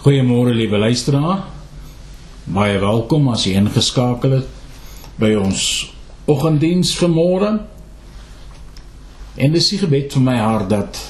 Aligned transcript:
Goeiemôre 0.00 0.54
liewe 0.56 0.78
luisteraar. 0.78 1.42
Baie 2.48 2.78
welkom 2.80 3.26
as 3.28 3.42
jy 3.44 3.58
ingeskakel 3.60 4.38
het 4.38 4.46
by 5.20 5.34
ons 5.36 5.64
oggenddiens 6.24 6.94
vanmôre. 6.96 7.50
En 9.36 9.52
dis 9.52 9.68
die 9.74 9.82
gebed 9.82 10.16
van 10.16 10.24
my 10.24 10.38
hart 10.40 10.72
dat 10.72 11.02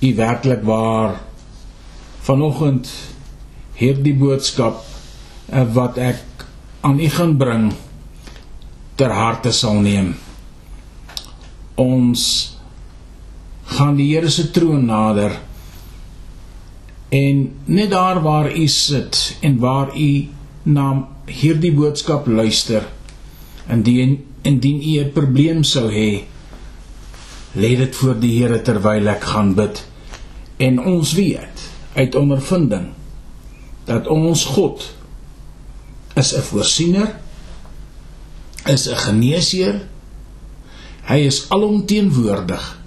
u 0.00 0.14
werklik 0.16 0.64
waar 0.64 1.20
vanoggend 2.24 2.88
hierdie 3.76 4.16
boodskap 4.16 4.80
eh, 5.52 5.68
wat 5.76 6.00
ek 6.00 6.48
aan 6.80 7.04
u 7.04 7.12
gaan 7.20 7.36
bring 7.36 7.70
ter 8.96 9.12
harte 9.12 9.52
sal 9.52 9.84
neem. 9.84 10.14
Ons 11.76 12.56
gaan 13.76 14.00
die 14.00 14.14
Here 14.14 14.32
se 14.32 14.48
troon 14.48 14.88
nader 14.88 15.42
En 17.14 17.52
net 17.64 17.90
daar 17.90 18.22
waar 18.22 18.56
u 18.56 18.66
sit 18.68 19.36
en 19.40 19.58
waar 19.58 19.98
u 19.98 20.28
na 20.62 21.08
hierdie 21.26 21.72
boodskap 21.72 22.26
luister, 22.26 22.86
indien 23.70 24.24
indien 24.42 24.80
u 24.82 24.98
'n 25.00 25.12
probleem 25.12 25.62
sou 25.62 25.86
hê, 25.92 26.24
lê 27.52 27.76
dit 27.76 27.96
voor 27.96 28.18
die 28.18 28.32
Here 28.38 28.62
terwyl 28.62 29.08
ek 29.08 29.24
gaan 29.24 29.54
bid. 29.54 29.86
En 30.56 30.80
ons 30.80 31.12
weet 31.12 31.70
uit 31.94 32.14
ondervinding 32.14 32.86
dat 33.84 34.06
ons 34.06 34.44
God 34.44 34.94
is 36.14 36.34
'n 36.34 36.42
voorsiener, 36.42 37.16
is 38.66 38.88
'n 38.88 38.96
geneesheer. 38.96 39.86
Hy 41.04 41.18
is 41.18 41.46
alomteenwoordig 41.48 42.80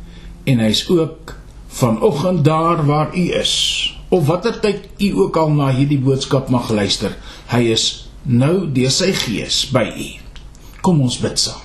en 0.43 0.59
hy's 0.59 0.89
ook 0.89 1.35
vanoggend 1.67 2.45
daar 2.45 2.85
waar 2.85 3.15
u 3.15 3.31
is 3.31 3.96
of 4.09 4.27
watter 4.27 4.59
tyd 4.63 4.87
u 5.03 5.11
ook 5.23 5.37
al 5.37 5.51
na 5.55 5.71
hierdie 5.75 5.99
boodskap 5.99 6.49
mag 6.53 6.69
luister, 6.71 7.15
hy 7.51 7.63
is 7.75 7.87
nou 8.23 8.67
deur 8.71 8.91
sy 8.91 9.11
gees 9.15 9.65
by 9.73 9.85
u. 9.87 10.09
Kom 10.85 11.01
ons 11.03 11.19
bid 11.19 11.39
saam. 11.41 11.63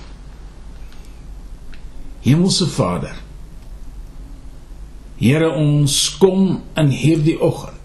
Hemelse 2.23 2.67
Vader, 2.71 3.19
Here 5.23 5.47
ons 5.55 5.93
kom 6.19 6.57
in 6.75 6.89
hierdie 6.91 7.37
oggend 7.39 7.83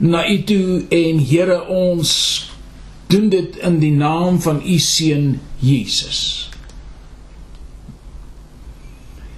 na 0.00 0.24
u 0.26 0.42
toe 0.48 0.86
en 0.88 1.18
Here 1.18 1.58
ons 1.68 2.12
doen 3.06 3.28
dit 3.28 3.56
in 3.56 3.78
die 3.82 3.92
naam 3.92 4.40
van 4.40 4.62
u 4.64 4.78
seun 4.78 5.40
Jesus. 5.60 6.48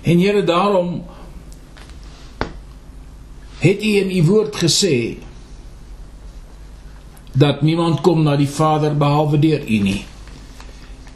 En 0.02 0.18
Here 0.18 0.44
daarom 0.44 1.02
het 3.62 3.82
u 3.82 3.90
in 4.02 4.10
u 4.10 4.22
woord 4.26 4.56
gesê 4.58 4.96
dat 7.32 7.62
niemand 7.62 8.00
kom 8.04 8.22
na 8.22 8.36
die 8.36 8.50
Vader 8.50 8.96
behalwe 8.98 9.38
deur 9.38 9.62
u 9.66 9.78
nie. 9.78 10.02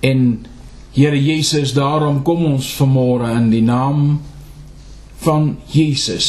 En 0.01 0.47
Here 0.97 1.19
Jesus, 1.21 1.75
daarom 1.77 2.23
kom 2.25 2.47
ons 2.49 2.71
vanmôre 2.79 3.29
in 3.37 3.51
die 3.53 3.61
naam 3.61 4.23
van 5.21 5.59
Jesus. 5.69 6.29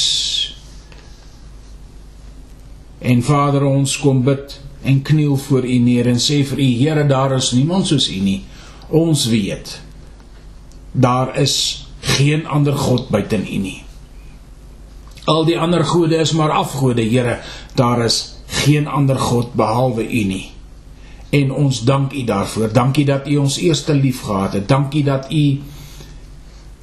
En 3.00 3.24
Vader, 3.24 3.64
ons 3.64 3.94
kom 4.04 4.26
bid 4.28 4.58
en 4.84 5.00
kniel 5.08 5.38
voor 5.40 5.64
U 5.64 5.78
neer 5.86 6.12
en 6.12 6.20
sê 6.20 6.42
vir 6.44 6.60
U, 6.60 6.68
Here, 6.82 7.08
daar 7.08 7.38
is 7.38 7.54
niemand 7.56 7.88
soos 7.88 8.10
U 8.12 8.20
nie. 8.20 8.42
Ons 8.92 9.30
weet 9.32 9.78
daar 10.92 11.38
is 11.40 11.88
geen 12.18 12.48
ander 12.48 12.74
God 12.74 13.10
buite 13.10 13.38
U 13.38 13.58
nie. 13.62 13.87
Al 15.28 15.44
die 15.48 15.58
ander 15.60 15.84
gode 15.84 16.16
is 16.24 16.32
maar 16.32 16.54
afgode, 16.56 17.04
Here. 17.04 17.40
Daar 17.76 18.06
is 18.06 18.38
geen 18.64 18.88
ander 18.88 19.20
God 19.20 19.54
behalwe 19.54 20.06
U 20.08 20.24
nie. 20.24 20.52
En 21.30 21.52
ons 21.52 21.82
dank 21.84 22.14
U 22.14 22.24
daarvoor. 22.24 22.72
Dankie 22.74 23.06
dat 23.06 23.28
U 23.28 23.36
ons 23.38 23.58
eerste 23.58 23.94
liefgehad 23.94 24.54
het. 24.54 24.68
Dankie 24.68 25.04
dat 25.04 25.32
U 25.32 25.60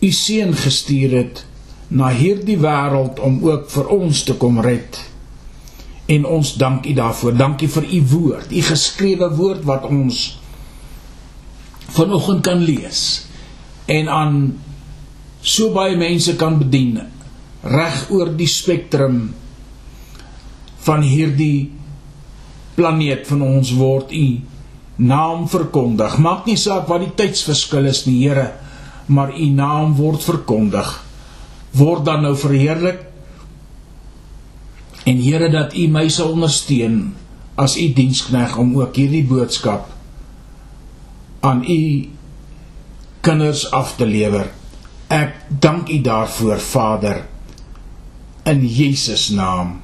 U 0.01 0.11
seun 0.11 0.53
gestuur 0.53 1.17
het 1.17 1.47
na 1.89 2.11
hierdie 2.13 2.59
wêreld 2.61 3.21
om 3.25 3.41
ook 3.49 3.71
vir 3.73 3.89
ons 3.89 4.23
te 4.29 4.37
kom 4.37 4.61
red. 4.61 5.01
En 6.07 6.27
ons 6.29 6.55
dank 6.61 6.85
U 6.87 6.93
daarvoor. 6.93 7.37
Dankie 7.37 7.69
vir 7.69 7.89
U 7.89 8.03
woord, 8.11 8.53
U 8.53 8.63
geskrewe 8.63 9.31
woord 9.37 9.65
wat 9.65 9.89
ons 9.89 10.39
vanoggend 11.95 12.43
kan 12.45 12.61
lees 12.61 13.25
en 13.87 14.09
aan 14.09 14.37
so 15.41 15.73
baie 15.73 15.97
mense 15.97 16.37
kan 16.37 16.59
bedien 16.59 16.99
reg 17.65 18.11
oor 18.13 18.29
die 18.37 18.49
spektrum 18.51 19.31
van 20.85 21.05
hierdie 21.07 21.73
planeet 22.77 23.25
van 23.31 23.45
ons 23.47 23.73
word 23.79 24.13
u 24.13 24.27
naam 25.01 25.49
verkondig. 25.51 26.19
Maak 26.21 26.45
nie 26.47 26.59
saak 26.61 26.87
wat 26.91 27.03
die 27.07 27.15
tydsverskil 27.17 27.89
is 27.91 28.05
nie, 28.07 28.21
Here, 28.27 28.53
maar 29.07 29.33
u 29.33 29.49
naam 29.51 29.97
word 29.97 30.23
verkondig. 30.23 30.93
Word 31.75 32.05
dan 32.07 32.23
nou 32.23 32.35
verheerlik. 32.39 33.01
En 35.09 35.21
Here 35.21 35.49
dat 35.51 35.75
u 35.75 35.89
my 35.89 36.07
sal 36.13 36.35
ondersteun 36.37 37.15
as 37.57 37.79
u 37.81 37.89
dienskneg 37.95 38.57
om 38.59 38.75
ook 38.77 38.97
hierdie 38.97 39.25
boodskap 39.27 39.91
aan 41.45 41.61
u 41.69 42.09
kinders 43.25 43.67
af 43.73 43.97
te 43.97 44.07
lewer. 44.09 44.49
Ek 45.13 45.45
dank 45.61 45.89
u 45.93 46.01
daarvoor, 46.01 46.59
Vader 46.61 47.34
in 48.45 48.67
Jesus 48.69 49.29
naam. 49.29 49.81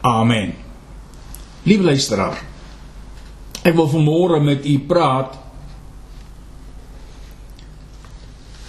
Amen. 0.00 0.54
Liewe 1.62 1.92
luisteraar, 1.92 2.38
ek 3.62 3.74
wil 3.78 3.88
vanmôre 3.90 4.40
met 4.42 4.66
u 4.66 4.74
praat 4.86 5.38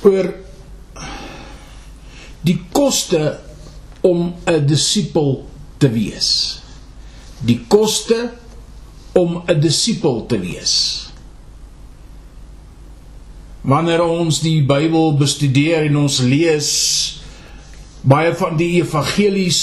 oor 0.03 0.29
die 2.43 2.59
koste 2.75 3.39
om 4.03 4.33
'n 4.45 4.65
disipel 4.67 5.47
te 5.77 5.89
wees. 5.89 6.61
Die 7.41 7.65
koste 7.67 8.33
om 9.13 9.41
'n 9.47 9.59
disipel 9.59 10.25
te 10.25 10.39
wees. 10.39 11.07
Wanneer 13.61 14.03
ons 14.03 14.39
die 14.39 14.61
Bybel 14.63 15.17
bestudeer 15.17 15.85
en 15.85 15.97
ons 15.97 16.19
lees 16.19 16.69
baie 18.03 18.33
van 18.35 18.57
die 18.59 18.81
evangelies 18.81 19.61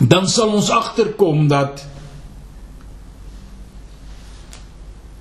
dan 0.00 0.26
sal 0.28 0.54
ons 0.56 0.70
agterkom 0.72 1.44
dat 1.50 1.84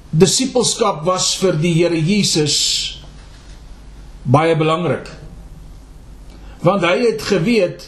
disipelskap 0.09 1.03
was 1.05 1.33
vir 1.37 1.59
die 1.59 1.73
Here 1.75 1.99
Jesus 1.99 2.55
baie 4.23 4.55
belangrik. 4.57 5.09
Want 6.63 6.83
hy 6.87 6.95
het 7.05 7.21
geweet 7.27 7.85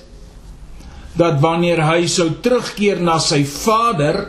dat 1.17 1.39
wanneer 1.43 1.81
hy 1.87 2.05
sou 2.11 2.29
terugkeer 2.43 3.01
na 3.03 3.17
sy 3.23 3.41
Vader 3.47 4.21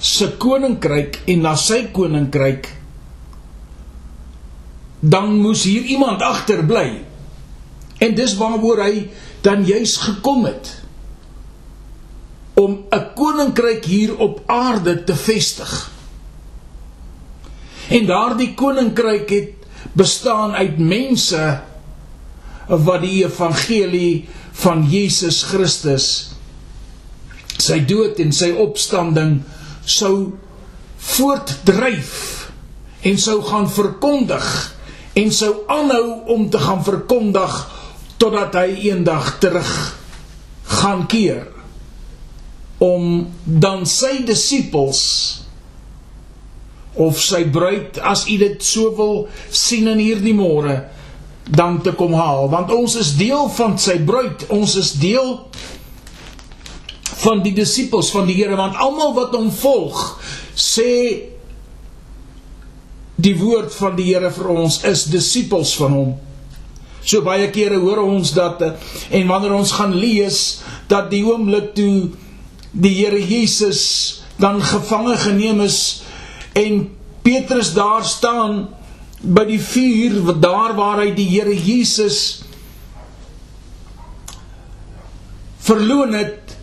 se 0.00 0.32
koninkryk 0.40 1.22
en 1.30 1.44
na 1.46 1.54
sy 1.58 1.86
koninkryk 1.94 2.68
dan 4.98 5.32
moes 5.38 5.64
hier 5.66 5.86
iemand 5.94 6.22
agterbly 6.24 7.07
En 7.98 8.14
dis 8.14 8.34
waaroor 8.38 8.82
hy 8.84 9.08
dan 9.42 9.64
juis 9.66 9.96
gekom 9.96 10.44
het 10.44 10.74
om 12.58 12.84
'n 12.90 13.06
koninkryk 13.14 13.84
hier 13.84 14.16
op 14.18 14.42
aarde 14.46 15.04
te 15.04 15.16
vestig. 15.16 15.90
En 17.88 18.06
daardie 18.06 18.54
koninkryk 18.54 19.28
het 19.30 19.52
bestaan 19.92 20.52
uit 20.52 20.78
mense 20.78 21.60
wat 22.66 23.00
die 23.00 23.24
evangelie 23.24 24.28
van 24.52 24.84
Jesus 24.90 25.42
Christus 25.42 26.30
sy 27.58 27.80
dood 27.88 28.20
en 28.22 28.32
sy 28.32 28.50
opstanding 28.50 29.40
sou 29.84 30.38
voortdryf 30.98 32.50
en 33.08 33.18
sou 33.18 33.40
gaan 33.42 33.70
verkondig 33.70 34.46
en 35.18 35.32
sou 35.34 35.52
aanhou 35.66 36.20
om 36.34 36.50
te 36.50 36.60
gaan 36.62 36.84
verkondig 36.84 37.56
totdat 38.18 38.56
hy 38.58 38.90
eendag 38.90 39.36
terug 39.42 39.72
gaan 40.78 41.06
keer 41.10 41.46
om 42.82 43.26
dan 43.44 43.86
sy 43.88 44.20
disippels 44.26 45.02
of 46.98 47.18
sy 47.22 47.44
bruid 47.54 47.98
as 48.02 48.26
u 48.30 48.36
dit 48.40 48.62
so 48.64 48.92
wil 48.98 49.16
sien 49.50 49.88
in 49.90 50.02
hierdie 50.02 50.34
môre 50.36 50.80
dan 51.48 51.78
te 51.82 51.94
kom 51.96 52.12
haal. 52.18 52.48
Want 52.52 52.72
ons 52.74 52.98
is 53.00 53.14
deel 53.16 53.48
van 53.56 53.78
sy 53.80 53.96
bruid 54.04 54.44
ons 54.52 54.74
is 54.78 54.92
deel 55.00 55.38
van 57.22 57.42
die 57.42 57.54
disippels 57.56 58.12
van 58.14 58.28
die 58.28 58.36
Here 58.38 58.56
want 58.58 58.78
almal 58.78 59.14
wat 59.16 59.34
hom 59.34 59.50
volg 59.50 59.98
sê 60.58 60.90
die 63.18 63.34
woord 63.38 63.72
van 63.74 63.96
die 63.98 64.10
Here 64.12 64.30
vir 64.34 64.50
ons 64.54 64.82
is 64.86 65.08
disippels 65.10 65.74
van 65.80 65.96
hom 65.96 66.12
So 67.02 67.22
baie 67.26 67.50
kere 67.54 67.78
hoor 67.80 68.02
ons 68.04 68.32
dat 68.36 68.62
en 68.62 69.28
wanneer 69.30 69.54
ons 69.56 69.74
gaan 69.78 69.94
lees 69.94 70.60
dat 70.90 71.10
die 71.12 71.24
oomblik 71.26 71.74
toe 71.78 72.10
die 72.72 72.94
Here 72.98 73.20
Jesus 73.20 74.22
dan 74.38 74.60
gevange 74.62 75.16
geneem 75.16 75.60
is 75.64 76.02
en 76.58 76.88
Petrus 77.22 77.72
daar 77.74 78.04
staan 78.06 78.66
by 79.22 79.44
die 79.48 79.60
vuur 79.62 80.34
daar 80.40 80.76
waar 80.78 81.02
hy 81.02 81.10
die 81.16 81.26
Here 81.30 81.54
Jesus 81.54 82.42
verloon 85.68 86.14
het 86.16 86.56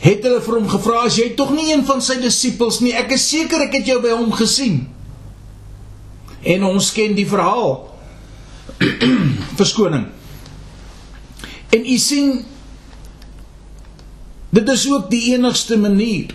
het 0.00 0.24
hulle 0.24 0.40
vir 0.40 0.56
hom 0.56 0.68
gevra 0.70 1.04
as 1.08 1.18
jy 1.20 1.32
tog 1.36 1.52
nie 1.52 1.70
een 1.72 1.84
van 1.84 2.00
sy 2.04 2.16
disippels 2.22 2.80
nie? 2.80 2.94
Ek 2.96 3.12
is 3.16 3.26
seker 3.28 3.66
ek 3.66 3.80
het 3.80 3.90
jou 3.90 3.98
by 4.00 4.14
hom 4.16 4.32
gesien 4.32 4.86
en 6.40 6.64
ons 6.64 6.86
ken 6.96 7.12
die 7.16 7.28
verhaal 7.28 7.89
verskoning. 9.60 10.06
En 11.70 11.86
u 11.86 11.96
sien 11.96 12.44
dit 14.50 14.68
is 14.68 14.86
ook 14.90 15.10
die 15.10 15.34
enigste 15.34 15.78
manier 15.78 16.34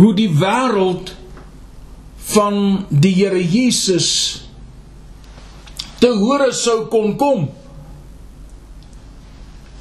hoe 0.00 0.14
die 0.14 0.30
wêreld 0.34 1.12
van 2.32 2.86
die 2.88 3.12
Here 3.14 3.38
Jesus 3.38 4.08
te 6.02 6.10
hore 6.10 6.50
sou 6.56 6.86
kon 6.90 7.14
kom. 7.20 7.46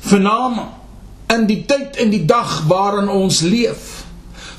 Vanaand 0.05 1.31
in 1.31 1.47
die 1.47 1.61
tyd 1.65 1.97
en 2.03 2.11
die 2.13 2.25
dag 2.27 2.59
waarin 2.69 3.09
ons 3.09 3.39
leef. 3.41 4.03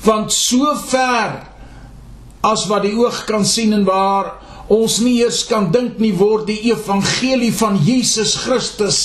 Want 0.03 0.33
so 0.35 0.73
ver 0.89 1.37
as 2.43 2.65
wat 2.67 2.83
die 2.83 2.95
oog 2.99 3.23
kan 3.29 3.45
sien 3.47 3.71
en 3.77 3.85
waar 3.87 4.33
ons 4.71 4.99
nie 5.03 5.19
eers 5.21 5.43
kan 5.49 5.71
dink 5.71 5.99
nie 5.99 6.13
word 6.15 6.47
die 6.47 6.71
evangelie 6.71 7.51
van 7.55 7.79
Jesus 7.83 8.35
Christus 8.45 8.99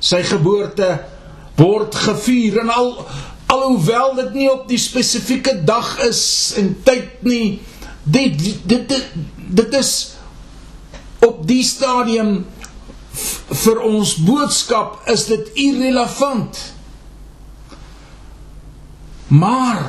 sy 0.00 0.22
geboorte 0.26 0.92
word 1.58 1.96
gevier 1.98 2.60
en 2.62 2.70
al 2.72 2.92
alhoewel 3.48 4.14
dit 4.18 4.34
nie 4.36 4.48
op 4.52 4.68
die 4.68 4.80
spesifieke 4.80 5.56
dag 5.66 5.96
is 6.06 6.22
en 6.60 6.74
tyd 6.86 7.24
nie 7.26 7.58
dit 8.04 8.38
dit 8.68 8.88
dit, 8.88 9.10
dit 9.60 9.74
is 9.78 9.92
op 11.24 11.42
die 11.48 11.64
stadium 11.66 12.44
vir 13.64 13.80
ons 13.82 14.14
boodskap 14.22 15.08
is 15.10 15.26
dit 15.30 15.48
irrelevant. 15.58 16.58
Maar 19.28 19.80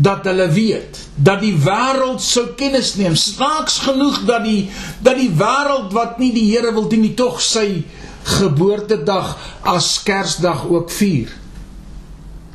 dat 0.00 0.24
hulle 0.28 0.46
weet 0.54 1.00
dat 1.14 1.42
die 1.44 1.54
wêreld 1.60 2.22
sou 2.24 2.46
kennis 2.56 2.94
neem 3.00 3.16
snaaks 3.18 3.80
genoeg 3.84 4.22
dat 4.28 4.46
die 4.46 4.70
dat 5.04 5.18
die 5.20 5.32
wêreld 5.42 5.92
wat 5.96 6.18
nie 6.22 6.32
die 6.36 6.48
Here 6.52 6.72
wil 6.76 6.88
dien 6.88 7.04
nie 7.04 7.16
tog 7.18 7.40
sy 7.44 7.82
geboortedag 8.38 9.36
as 9.68 9.92
Kersdag 10.06 10.64
ook 10.68 10.90
vier 10.92 11.36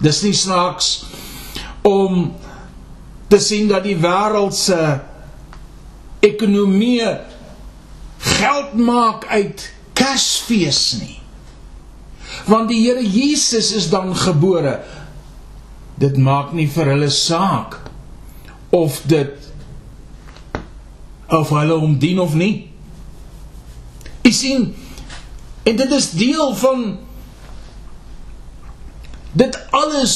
Dis 0.04 0.22
nie 0.26 0.36
snaaks 0.36 1.06
om 1.86 2.34
te 3.32 3.40
sien 3.40 3.70
dat 3.70 3.86
die 3.86 3.98
wêreld 4.02 4.56
se 4.58 4.80
ekonomie 6.26 7.06
geld 8.26 8.74
maak 8.74 9.26
uit 9.30 9.70
Kersfees 9.96 10.82
nie. 11.00 11.20
Want 12.50 12.70
die 12.70 12.82
Here 12.84 13.04
Jesus 13.04 13.72
is 13.72 13.90
dan 13.90 14.12
gebore. 14.18 14.80
Dit 16.02 16.18
maak 16.18 16.54
nie 16.54 16.68
vir 16.68 16.92
hulle 16.94 17.10
saak 17.10 17.80
of 18.76 19.02
dit 19.08 19.52
of 21.32 21.50
hulle 21.50 21.80
hom 21.80 21.98
dien 22.00 22.20
of 22.20 22.36
nie. 22.38 22.68
Jy 24.26 24.32
sien, 24.34 24.68
en 25.66 25.78
dit 25.80 25.92
is 25.96 26.12
deel 26.18 26.54
van 26.60 26.86
Dit 29.36 29.58
alles 29.76 30.16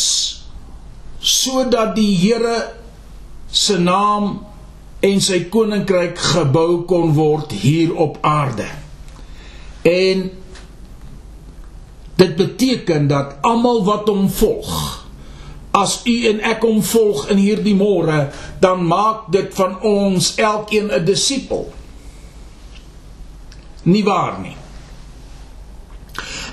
sodat 1.20 1.96
die 1.98 2.14
Here 2.16 2.60
se 3.52 3.76
naam 3.80 4.46
en 5.04 5.22
sy 5.24 5.42
koninkryk 5.52 6.20
gebou 6.36 6.86
kon 6.88 7.12
word 7.18 7.52
hier 7.52 7.92
op 8.00 8.16
aarde. 8.24 8.68
En 9.84 10.24
dit 12.20 12.36
beteken 12.40 13.08
dat 13.12 13.36
almal 13.48 13.84
wat 13.88 14.08
hom 14.08 14.30
volg, 14.32 14.72
as 15.72 16.00
u 16.06 16.16
en 16.28 16.40
ek 16.42 16.64
hom 16.66 16.82
volg 16.84 17.28
in 17.30 17.38
hierdie 17.38 17.76
môre, 17.78 18.30
dan 18.62 18.86
maak 18.88 19.30
dit 19.34 19.54
van 19.54 19.78
ons 19.86 20.34
elkeen 20.36 20.92
'n 20.92 21.06
disipel. 21.06 21.70
Nie 23.84 24.04
waar 24.04 24.40
nie? 24.42 24.58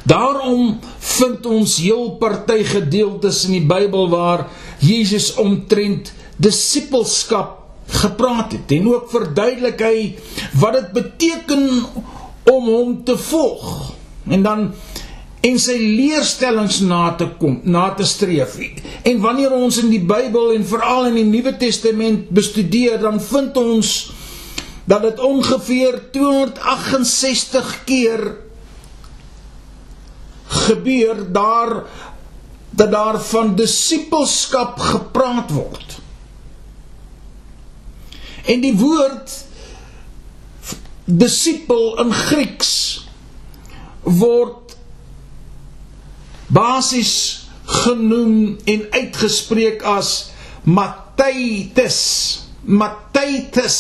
Daarom 0.07 0.79
vind 0.99 1.47
ons 1.47 1.77
heel 1.83 2.11
party 2.11 2.63
gedeeltes 2.65 3.45
in 3.45 3.57
die 3.59 3.67
Bybel 3.67 4.09
waar 4.09 4.47
Jesus 4.79 5.35
omtrent 5.35 6.13
disippelskap 6.37 7.65
gepraat 7.87 8.53
het 8.53 8.71
en 8.77 8.89
ook 8.93 9.11
verduidelik 9.11 9.81
hy 9.81 9.99
wat 10.61 10.73
dit 10.79 10.93
beteken 10.93 11.67
om 12.51 12.69
hom 12.71 13.05
te 13.05 13.17
volg 13.19 13.93
en 14.31 14.43
dan 14.43 14.71
en 15.45 15.59
sy 15.61 15.77
leerstellings 15.79 16.81
na 16.87 17.13
te 17.19 17.29
kom 17.41 17.61
na 17.65 17.91
te 17.95 18.07
streef. 18.09 18.57
En 19.07 19.21
wanneer 19.23 19.53
ons 19.55 19.79
in 19.83 19.91
die 19.93 20.03
Bybel 20.03 20.55
en 20.57 20.65
veral 20.67 21.11
in 21.11 21.21
die 21.21 21.29
Nuwe 21.29 21.57
Testament 21.61 22.31
bestudeer, 22.35 22.99
dan 23.03 23.21
vind 23.23 23.57
ons 23.61 23.93
dat 24.87 25.03
dit 25.03 25.21
ongeveer 25.21 26.01
268 26.15 27.71
keer 27.85 28.27
gebeur 30.67 31.33
daar 31.33 31.83
dat 32.77 32.91
daar 32.93 33.21
van 33.23 33.55
disippelskap 33.57 34.79
gepraat 34.79 35.51
word. 35.51 35.97
En 38.45 38.61
die 38.61 38.75
woord 38.77 39.33
disipel 41.07 41.97
in 42.03 42.13
Grieks 42.13 42.75
word 44.03 44.66
basies 46.47 47.47
genoem 47.67 48.59
en 48.65 48.87
uitgespreek 48.95 49.83
as 49.83 50.31
Matthäus 50.67 52.03
Matthäus 52.67 53.79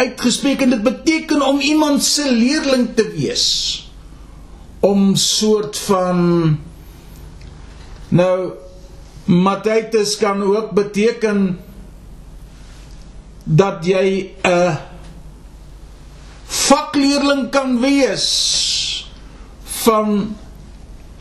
uitgespreek 0.00 0.62
en 0.64 0.72
dit 0.74 0.82
beteken 0.82 1.42
om 1.44 1.60
iemand 1.60 2.02
se 2.04 2.24
leerling 2.32 2.88
te 2.96 3.04
wees. 3.14 3.46
Om 4.80 5.14
soort 5.16 5.76
van 5.78 6.20
nou 8.08 8.52
Matthäus 9.30 10.16
kan 10.18 10.42
ook 10.42 10.70
beteken 10.74 11.58
dat 13.44 13.84
jy 13.86 14.34
'n 14.42 14.78
vakleerling 16.46 17.50
kan 17.50 17.80
wees 17.80 18.26
van 19.84 20.36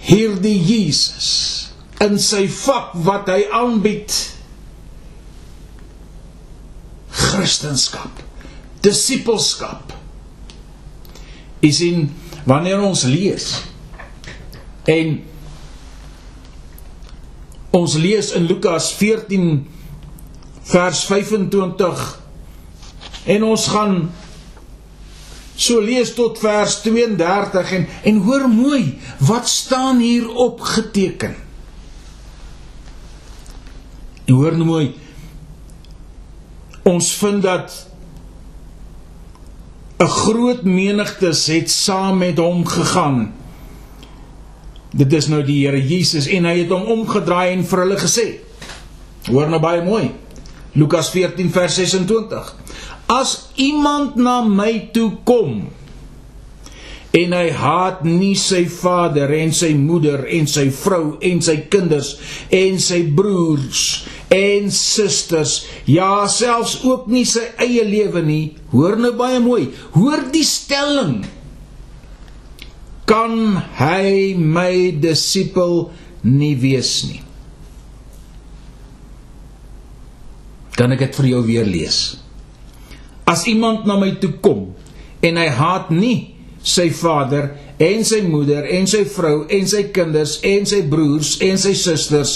hierdie 0.03 0.57
Jesus 0.57 1.29
in 2.03 2.19
sy 2.21 2.45
vak 2.47 2.95
wat 3.03 3.27
hy 3.31 3.43
aanbied 3.51 4.13
Christendom 7.09 8.27
disipelskap. 8.83 9.91
Is 11.59 11.81
in 11.83 12.07
wanneer 12.47 12.79
ons 12.79 13.03
lees 13.03 13.49
en 14.87 15.17
ons 17.75 17.95
lees 17.99 18.31
in 18.33 18.47
Lukas 18.47 18.87
14 18.95 19.67
vers 20.71 21.01
25 21.09 22.05
en 23.35 23.43
ons 23.43 23.67
gaan 23.73 23.99
so 25.59 25.83
lees 25.83 26.13
tot 26.15 26.39
vers 26.39 26.79
32 26.85 27.75
en 27.77 27.85
en 28.13 28.23
hoor 28.25 28.47
mooi 28.51 28.83
wat 29.27 29.51
staan 29.51 29.99
hier 30.03 30.29
opgeteken 30.47 31.35
hoor 34.29 34.55
nou 34.57 34.71
mooi 34.71 34.87
ons 36.89 37.13
vind 37.19 37.43
dat 37.43 37.89
'n 39.99 40.07
groot 40.07 40.63
menigte 40.63 41.25
het 41.51 41.71
saam 41.71 42.17
met 42.17 42.37
hom 42.37 42.65
gegaan. 42.65 43.33
Dit 44.95 45.13
is 45.13 45.27
nou 45.27 45.43
die 45.43 45.65
Here 45.65 45.87
Jesus 45.87 46.27
en 46.27 46.45
hy 46.45 46.61
het 46.61 46.69
hom 46.71 46.85
omgedraai 46.87 47.51
en 47.51 47.65
vir 47.67 47.81
hulle 47.83 47.97
gesê. 47.99 48.27
Hoor 49.27 49.49
nou 49.51 49.59
baie 49.59 49.83
mooi. 49.83 50.11
Lukas 50.71 51.09
14 51.11 51.51
vers 51.51 51.75
26. 51.75 52.55
As 53.09 53.49
iemand 53.57 54.19
na 54.21 54.39
my 54.45 54.91
toe 54.93 55.11
kom 55.25 55.67
en 57.09 57.33
hy 57.33 57.47
haat 57.57 58.03
nie 58.05 58.35
sy 58.37 58.67
vader 58.69 59.31
en 59.33 59.49
sy 59.55 59.71
moeder 59.73 60.27
en 60.29 60.45
sy 60.45 60.67
vrou 60.69 61.15
en 61.25 61.41
sy 61.41 61.55
kinders 61.73 62.11
en 62.53 62.77
sy 62.77 62.99
broers 63.17 63.85
en 64.29 64.69
susters, 64.69 65.63
ja, 65.89 66.27
selfs 66.29 66.77
ook 66.85 67.07
nie 67.09 67.25
sy 67.25 67.47
eie 67.57 67.81
lewe 67.87 68.21
nie. 68.25 68.43
Hoor 68.69 68.99
nou 69.01 69.15
baie 69.17 69.39
mooi. 69.41 69.71
Hoor 69.95 70.27
die 70.29 70.45
stelling. 70.45 71.23
Kan 73.09 73.57
hy 73.79 74.37
my 74.37 74.93
disipel 75.01 75.89
nie 76.21 76.53
wees 76.61 76.93
nie? 77.09 77.23
Kan 80.77 80.93
ek 80.93 81.07
dit 81.07 81.17
vir 81.17 81.33
jou 81.33 81.41
weer 81.49 81.65
lees? 81.67 82.03
As 83.29 83.45
iemand 83.45 83.85
na 83.85 83.99
my 83.99 84.15
toe 84.21 84.33
kom 84.41 84.69
en 85.21 85.37
hy 85.37 85.49
haat 85.53 85.91
nie 85.93 86.33
sy 86.65 86.89
vader 86.95 87.51
en 87.79 88.01
sy 88.07 88.19
moeder 88.25 88.65
en 88.75 88.87
sy 88.89 89.05
vrou 89.07 89.45
en 89.47 89.69
sy 89.69 89.85
kinders 89.95 90.39
en 90.47 90.65
sy 90.67 90.81
broers 90.91 91.37
en 91.45 91.59
sy 91.61 91.75
susters 91.77 92.33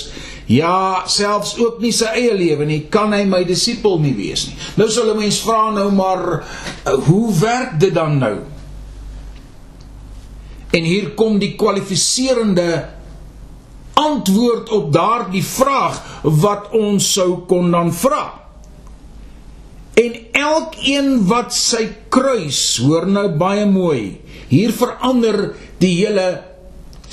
ja 0.47 1.03
selfs 1.09 1.55
ook 1.59 1.81
nie 1.83 1.91
sy 1.95 2.12
eie 2.19 2.35
lewe 2.38 2.67
nie 2.67 2.83
kan 2.93 3.15
hy 3.15 3.23
my 3.27 3.41
disipel 3.47 3.97
nie 4.03 4.13
wees 4.15 4.47
nie. 4.47 4.55
Nou 4.79 4.88
sal 4.91 5.12
'n 5.12 5.19
mens 5.19 5.39
vra 5.43 5.71
nou 5.71 5.89
maar 5.91 6.23
uh, 6.43 6.93
hoe 7.07 7.33
werk 7.39 7.79
dit 7.79 7.93
dan 7.93 8.19
nou? 8.19 8.38
En 10.73 10.83
hier 10.83 11.13
kom 11.15 11.39
die 11.39 11.55
kwalifiserende 11.55 12.85
antwoord 13.93 14.69
op 14.69 14.91
daardie 14.93 15.43
vraag 15.43 16.21
wat 16.23 16.71
ons 16.71 17.13
sou 17.13 17.45
kon 17.47 17.71
dan 17.71 17.93
vra 17.93 18.42
En 20.00 20.15
elkeen 20.33 21.25
wat 21.29 21.53
sy 21.53 21.85
kruis, 22.13 22.62
hoor 22.81 23.05
nou 23.09 23.27
baie 23.38 23.65
mooi. 23.69 24.17
Hier 24.50 24.73
verander 24.73 25.51
die 25.81 25.93
hele 26.00 26.27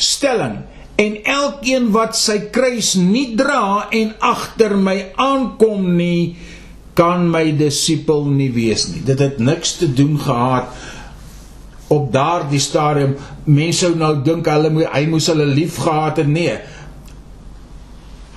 stelling. 0.00 0.62
En 1.00 1.18
elkeen 1.24 1.90
wat 1.92 2.16
sy 2.16 2.38
kruis 2.52 2.94
nie 3.00 3.34
dra 3.36 3.88
en 3.96 4.14
agter 4.24 4.76
my 4.76 4.96
aankom 5.20 5.86
nie, 5.96 6.36
kan 6.96 7.28
my 7.32 7.46
disipel 7.56 8.26
nie 8.28 8.50
wees 8.52 8.88
nie. 8.90 9.00
Dit 9.04 9.20
het 9.22 9.38
niks 9.40 9.78
te 9.80 9.88
doen 9.88 10.18
gehad 10.20 10.72
op 11.90 12.10
daardie 12.12 12.60
stadium. 12.60 13.16
Mense 13.44 13.86
sou 13.86 13.94
nou 13.98 14.12
dink 14.24 14.48
hulle 14.50 14.72
moet 14.72 14.90
hy 14.92 15.06
moes 15.10 15.28
hulle 15.32 15.48
lief 15.48 15.80
gehad 15.84 16.20
het. 16.22 16.28
Nee. 16.28 16.58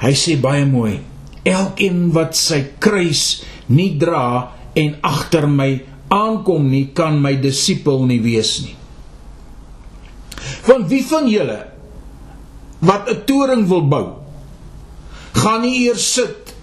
Hy 0.04 0.14
sê 0.20 0.38
baie 0.42 0.64
mooi. 0.68 0.98
Elkeen 1.48 2.08
wat 2.16 2.38
sy 2.40 2.62
kruis 2.84 3.44
nie 3.68 3.94
dra 4.00 4.52
en 4.74 4.96
agter 5.02 5.48
my 5.48 5.82
aankom 6.14 6.70
nie, 6.70 6.88
kan 6.94 7.20
my 7.22 7.36
disipel 7.42 8.06
nie 8.10 8.20
wees 8.22 8.58
nie. 8.66 8.76
Want 10.68 10.90
wie 10.92 11.04
van 11.08 11.30
julle 11.30 11.60
wat 12.84 13.10
'n 13.10 13.24
toring 13.26 13.68
wil 13.68 13.88
bou, 13.88 14.08
gaan 15.34 15.62
nie 15.62 15.88
eers 15.88 16.14
sit 16.14 16.54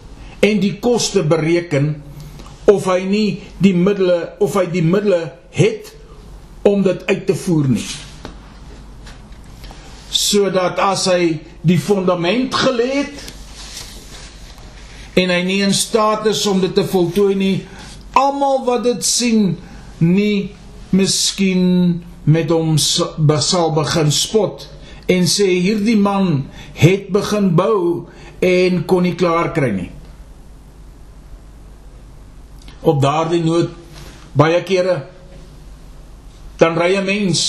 en 0.40 0.60
die 0.60 0.78
koste 0.78 1.22
bereken 1.22 2.02
of 2.64 2.84
hy 2.84 3.00
nie 3.04 3.40
die 3.58 3.74
middele 3.74 4.36
of 4.38 4.54
hy 4.54 4.66
die 4.66 4.84
middele 4.84 5.32
het 5.50 5.92
om 6.62 6.82
dit 6.82 7.06
uit 7.06 7.26
te 7.26 7.34
voer 7.34 7.68
nie. 7.68 7.88
Sodat 10.10 10.78
as 10.78 11.06
hy 11.06 11.40
die 11.62 11.78
fondament 11.78 12.54
gelê 12.54 12.88
het, 13.02 13.29
en 15.18 15.32
hy 15.32 15.40
nie 15.46 15.60
in 15.66 15.74
staat 15.74 16.26
is 16.30 16.42
om 16.46 16.60
dit 16.62 16.74
te 16.74 16.84
voltooi 16.86 17.34
nie. 17.34 17.56
Almal 18.18 18.64
wat 18.66 18.84
dit 18.86 19.04
sien 19.06 19.56
nie 19.98 20.50
miskien 20.94 22.02
met 22.24 22.50
hom 22.52 22.76
sal 22.78 23.72
begin 23.74 24.10
spot 24.14 24.66
en 25.10 25.26
sê 25.26 25.48
hierdie 25.58 25.98
man 25.98 26.44
het 26.78 27.08
begin 27.12 27.50
bou 27.58 28.06
en 28.44 28.84
kon 28.88 29.04
nie 29.04 29.16
klaar 29.18 29.50
kry 29.56 29.70
nie. 29.74 29.90
Op 32.80 33.00
daardie 33.02 33.42
noot 33.44 33.74
baie 34.36 34.62
kere 34.64 35.02
dan 36.60 36.78
ry 36.78 36.96
'n 36.96 37.04
mens 37.04 37.40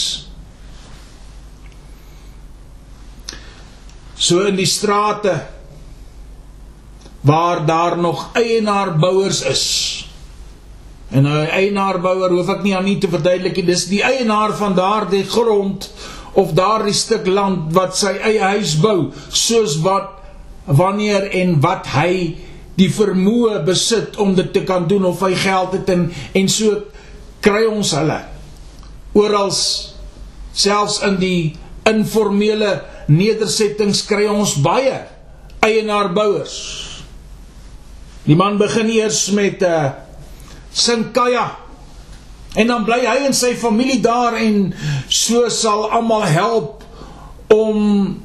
so 4.15 4.45
in 4.47 4.55
die 4.55 4.69
strate 4.69 5.33
waar 7.21 7.65
daar 7.65 7.97
nog 7.97 8.29
eienaarbouers 8.33 9.41
is. 9.41 9.65
En 11.09 11.23
'n 11.23 11.47
eienaarbouer 11.47 12.29
hoef 12.29 12.47
ek 12.47 12.63
nie 12.63 12.75
aan 12.75 12.83
nie 12.83 12.97
te 12.97 13.09
verduidelik 13.09 13.55
nie, 13.55 13.65
dis 13.65 13.85
die 13.85 14.03
eienaar 14.03 14.53
van 14.53 14.75
daardie 14.75 15.23
grond 15.23 15.93
of 16.33 16.53
daardie 16.53 16.93
stuk 16.93 17.27
land 17.27 17.73
wat 17.73 17.97
sy 17.97 18.15
eie 18.23 18.41
huis 18.41 18.79
bou, 18.79 19.11
soos 19.29 19.79
wat 19.81 20.09
wanneer 20.65 21.29
en 21.31 21.59
wat 21.59 21.87
hy 21.87 22.37
die 22.75 22.89
vermoë 22.89 23.63
besit 23.65 24.17
om 24.17 24.35
dit 24.35 24.53
te 24.53 24.63
kan 24.63 24.87
doen 24.87 25.05
of 25.05 25.19
hy 25.19 25.35
geld 25.35 25.71
het 25.71 25.89
en 25.89 26.11
en 26.31 26.49
so 26.49 26.81
kry 27.39 27.65
ons 27.65 27.91
hulle. 27.91 28.21
Oral 29.13 29.51
selfs 30.53 31.01
in 31.01 31.19
die 31.19 31.55
informele 31.83 32.81
nedersettings 33.07 34.05
kry 34.05 34.25
ons 34.25 34.55
baie 34.61 35.01
eienaarbouers 35.59 36.90
Die 38.23 38.35
man 38.37 38.57
begin 38.57 38.89
eers 38.89 39.31
met 39.31 39.61
'n 39.61 39.65
uh, 39.65 39.85
eh, 39.85 39.91
sinkaya 40.71 41.57
en 42.55 42.67
dan 42.67 42.83
bly 42.83 42.99
hy 43.05 43.25
en 43.25 43.33
sy 43.33 43.55
familie 43.55 43.99
daar 44.03 44.35
en 44.39 44.73
so 45.07 45.49
sal 45.49 45.89
almal 45.91 46.23
help 46.23 46.83
om 47.47 48.21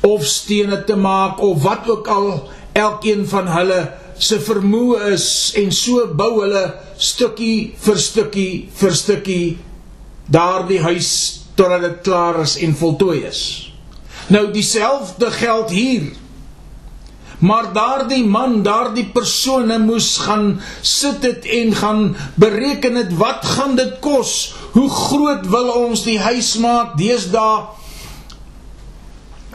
of 0.00 0.24
stene 0.24 0.84
te 0.84 0.96
maak 0.96 1.40
of 1.40 1.62
wat 1.62 1.88
ook 1.88 2.08
al 2.08 2.48
elkeen 2.72 3.26
van 3.28 3.48
hulle 3.48 3.80
se 4.20 4.38
vermoë 4.40 5.12
is 5.12 5.26
en 5.60 5.72
so 5.72 6.06
bou 6.16 6.42
hulle 6.42 6.64
stukkie 7.00 7.72
vir 7.80 7.98
stukkie 7.98 8.52
vir 8.80 8.96
stukkie 8.96 9.58
daardie 10.30 10.80
huis 10.84 11.12
totdat 11.56 11.84
dit 11.86 12.00
klaar 12.06 12.40
is 12.44 12.56
en 12.64 12.74
voltooi 12.76 13.24
is. 13.28 13.42
Nou 14.30 14.50
dieselfde 14.52 15.30
geld 15.34 15.70
hier. 15.74 16.10
Maar 17.40 17.70
daardie 17.72 18.24
man, 18.24 18.62
daardie 18.62 19.06
persone 19.14 19.78
moes 19.80 20.18
gaan 20.26 20.60
sit 20.84 21.22
dit 21.24 21.46
en 21.60 21.74
gaan 21.74 22.00
bereken 22.34 22.98
dit 23.00 23.14
wat 23.16 23.44
gaan 23.56 23.76
dit 23.76 23.96
kos? 24.04 24.54
Hoe 24.72 24.88
groot 24.90 25.46
wil 25.48 25.70
ons 25.86 26.04
die 26.04 26.18
huis 26.20 26.54
maak 26.60 26.98
deesdae? 27.00 27.64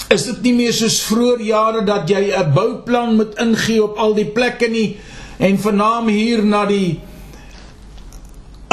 Is 0.09 0.25
dit 0.25 0.41
nie 0.45 0.53
meer 0.57 0.73
soos 0.73 0.97
vroeër 1.05 1.41
jare 1.45 1.83
dat 1.85 2.09
jy 2.09 2.33
'n 2.33 2.53
bouplan 2.53 3.15
moet 3.15 3.37
ingee 3.37 3.83
op 3.83 3.97
al 3.97 4.13
die 4.13 4.29
plekke 4.33 4.67
nie 4.69 4.97
en 5.37 5.57
vernaam 5.59 6.07
hier 6.07 6.43
na 6.43 6.65
die 6.65 7.01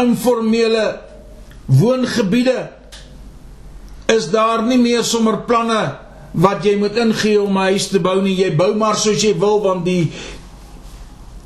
informele 0.00 1.00
woongebiede 1.66 2.70
is 4.06 4.30
daar 4.30 4.62
nie 4.62 4.78
meer 4.78 5.04
sommer 5.04 5.38
planne 5.48 5.82
wat 6.32 6.64
jy 6.64 6.76
moet 6.80 6.96
ingee 6.96 7.40
om 7.40 7.56
'n 7.58 7.68
huis 7.72 7.88
te 7.88 8.00
bou 8.00 8.22
nie. 8.22 8.36
Jy 8.36 8.56
bou 8.56 8.74
maar 8.74 8.96
soos 8.96 9.22
jy 9.22 9.34
wil 9.38 9.60
want 9.62 9.84
die 9.84 10.10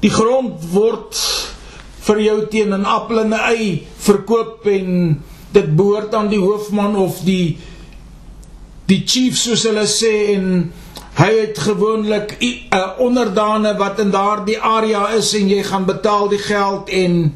die 0.00 0.10
grond 0.10 0.60
word 0.70 1.16
vir 2.06 2.20
jou 2.20 2.46
teen 2.46 2.74
'n 2.74 2.84
appel 2.84 3.20
en 3.20 3.34
'n 3.34 3.40
ei 3.50 3.86
verkoop 3.98 4.66
en 4.66 5.22
dit 5.52 5.76
behoort 5.76 6.14
aan 6.14 6.28
die 6.28 6.38
hoofman 6.38 6.96
of 6.96 7.20
die 7.24 7.58
die 8.86 9.02
chief 9.06 9.36
soos 9.36 9.64
hulle 9.66 9.86
sê 9.86 10.34
en 10.34 10.72
hy 11.16 11.30
het 11.40 11.58
gewoonlik 11.58 12.36
'n 12.40 12.98
onderdane 12.98 13.76
wat 13.78 13.98
in 13.98 14.10
daardie 14.10 14.60
area 14.60 15.08
is 15.16 15.34
en 15.34 15.48
jy 15.48 15.62
gaan 15.62 15.84
betaal 15.84 16.28
die 16.28 16.38
geld 16.38 16.88
en 16.88 17.34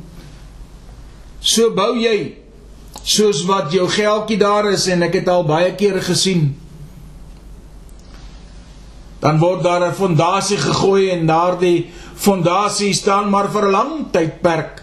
so 1.40 1.70
bou 1.70 1.96
jy 1.98 2.36
soos 3.02 3.44
wat 3.44 3.72
jou 3.72 3.88
geldjie 3.88 4.38
daar 4.38 4.70
is 4.70 4.86
en 4.86 5.02
ek 5.02 5.14
het 5.14 5.28
al 5.28 5.44
baie 5.44 5.74
kere 5.74 6.00
gesien 6.00 6.54
dan 9.20 9.38
word 9.38 9.62
daar 9.62 9.88
'n 9.88 9.94
fondasie 9.94 10.56
gegooi 10.56 11.10
en 11.10 11.26
daardie 11.26 11.90
fondasie 12.14 12.92
staan 12.92 13.30
maar 13.30 13.50
vir 13.50 13.64
'n 13.66 13.70
lang 13.70 13.92
tydperk. 14.10 14.82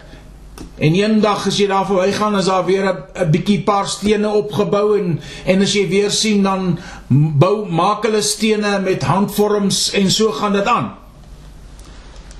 En 0.78 0.94
eendag 0.94 1.46
as 1.46 1.56
jy 1.58 1.66
daar 1.66 1.86
verbygaan 1.86 2.36
is 2.38 2.44
daar 2.44 2.64
weer 2.64 2.86
'n 3.14 3.30
bietjie 3.30 3.62
paar 3.62 3.88
stene 3.88 4.28
opgebou 4.28 4.98
en 4.98 5.20
en 5.44 5.62
as 5.62 5.72
jy 5.72 5.88
weer 5.88 6.10
sien 6.10 6.42
dan 6.42 6.78
bou 7.08 7.66
maak 7.70 8.02
hulle 8.02 8.22
stene 8.22 8.78
met 8.80 9.02
handvorms 9.02 9.92
en 9.92 10.10
so 10.10 10.32
gaan 10.32 10.52
dit 10.52 10.66
aan. 10.66 10.94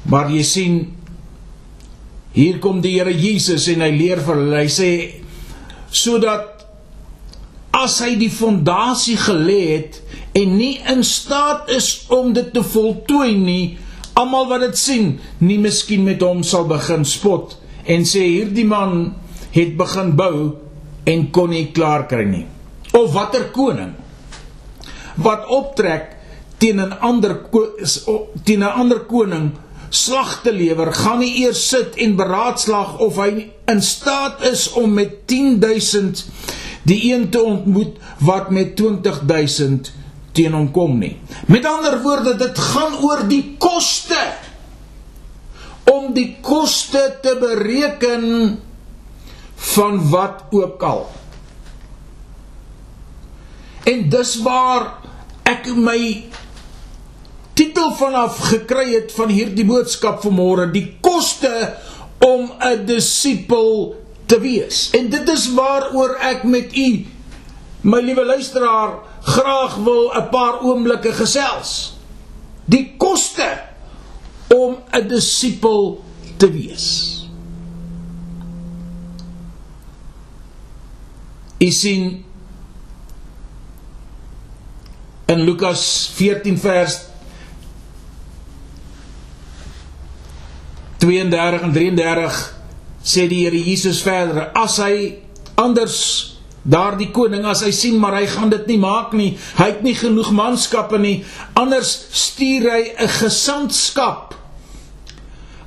Maar 0.02 0.30
jy 0.30 0.42
sien 0.42 0.96
hier 2.32 2.58
kom 2.58 2.80
die 2.80 2.98
Here 2.98 3.14
Jesus 3.14 3.66
en 3.66 3.80
hy 3.80 3.90
leer 3.90 4.20
vir 4.20 4.34
hulle. 4.34 4.56
Hy 4.56 4.68
sê 4.68 4.90
sodat 5.90 6.66
as 7.70 7.98
hy 8.00 8.16
die 8.16 8.30
fondasie 8.30 9.16
gelê 9.16 9.60
het 9.76 10.02
en 10.32 10.56
nie 10.56 10.80
in 10.90 11.04
staat 11.04 11.70
is 11.70 12.06
om 12.08 12.32
dit 12.32 12.52
te 12.52 12.62
voltooi 12.62 13.36
nie, 13.36 13.78
almal 14.18 14.48
wat 14.50 14.66
dit 14.66 14.78
sien, 14.78 15.08
nie 15.38 15.58
miskien 15.58 16.04
met 16.04 16.22
hom 16.22 16.42
sal 16.42 16.66
begin 16.68 17.04
spot 17.08 17.56
en 17.88 18.04
sê 18.04 18.24
hierdie 18.26 18.66
man 18.68 19.14
het 19.54 19.76
begin 19.78 20.12
bou 20.18 20.34
en 21.08 21.30
kon 21.32 21.50
nie 21.50 21.70
klaar 21.72 22.06
kry 22.10 22.26
nie. 22.28 22.44
Of 22.92 23.12
watter 23.14 23.48
koning 23.54 23.94
wat 25.18 25.48
optrek 25.50 26.14
teen 26.58 26.80
'n 26.80 26.98
ander 27.00 27.34
teen 28.44 28.62
'n 28.62 28.74
ander 28.80 29.00
koning 29.00 29.52
slag 29.90 30.42
te 30.42 30.52
lewer, 30.52 30.92
gaan 30.92 31.22
hy 31.22 31.44
eers 31.44 31.68
sit 31.68 31.96
en 31.96 32.16
beraadslag 32.16 32.98
of 32.98 33.16
hy 33.16 33.50
in 33.66 33.82
staat 33.82 34.42
is 34.44 34.72
om 34.72 34.92
met 34.94 35.26
10000 35.26 36.24
die 36.82 37.12
een 37.12 37.28
te 37.30 37.42
ontmoet 37.42 37.96
wat 38.18 38.50
met 38.50 38.76
20000 38.76 39.92
teen 40.38 40.54
hom 40.54 40.70
kom 40.74 40.98
nie. 41.00 41.16
Met 41.50 41.66
ander 41.66 41.98
woorde, 42.04 42.36
dit 42.38 42.62
gaan 42.70 42.98
oor 43.02 43.26
die 43.30 43.56
koste 43.58 44.20
om 45.88 46.12
die 46.14 46.36
koste 46.44 47.00
te 47.24 47.34
bereken 47.40 48.24
van 49.74 50.02
wat 50.10 50.44
ook 50.54 50.82
al. 50.84 51.06
En 53.88 54.04
dis 54.12 54.34
waar 54.44 54.90
ek 55.48 55.70
my 55.74 56.00
titel 57.58 57.94
vanaf 57.96 58.36
gekry 58.52 58.92
het 58.92 59.14
van 59.16 59.32
hierdie 59.32 59.64
boodskap 59.66 60.20
vanmôre, 60.22 60.68
die 60.70 60.98
koste 61.02 61.54
om 62.22 62.52
'n 62.60 62.84
disipel 62.86 63.96
te 64.26 64.40
wees. 64.40 64.90
En 64.92 65.08
dit 65.08 65.28
is 65.28 65.48
waaroor 65.56 66.18
ek 66.20 66.44
met 66.44 66.76
u 66.76 67.06
my 67.80 68.00
liewe 68.02 68.24
luisteraar 68.24 68.98
graag 69.28 69.76
wil 69.84 70.10
'n 70.14 70.28
paar 70.32 70.60
oomblikke 70.64 71.12
gesels. 71.12 71.96
Die 72.64 72.94
koste 72.96 73.60
om 74.48 74.78
'n 74.90 75.08
disipel 75.08 76.04
te 76.36 76.50
wees. 76.50 76.86
U 81.58 81.70
sien 81.70 82.24
in 85.26 85.40
Lukas 85.40 86.10
14 86.14 86.58
vers 86.58 87.00
32 90.98 91.60
en 91.60 91.72
33 91.72 92.54
sê 93.02 93.26
die 93.28 93.44
Here 93.44 93.64
Jesus 93.64 94.02
verder 94.02 94.50
as 94.52 94.78
hy 94.82 95.18
anders 95.54 96.37
daardie 96.68 97.10
koning 97.16 97.46
as 97.48 97.62
hy 97.64 97.72
sien 97.74 97.96
maar 98.00 98.18
hy 98.18 98.26
gaan 98.28 98.52
dit 98.52 98.66
nie 98.68 98.80
maak 98.82 99.14
nie. 99.16 99.32
Hy 99.58 99.68
het 99.72 99.84
nie 99.86 99.96
genoeg 99.96 100.30
manskappe 100.36 101.00
nie. 101.00 101.22
Anders 101.58 101.94
stuur 102.12 102.68
hy 102.70 102.82
'n 102.98 103.08
gesantskap. 103.20 104.34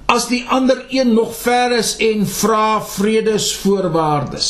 As 0.08 0.28
die 0.28 0.44
ander 0.50 0.86
een 0.90 1.14
nog 1.14 1.36
ver 1.36 1.72
is 1.78 1.96
en 1.98 2.28
vra 2.28 2.82
vredesvoorwaardes. 2.82 4.50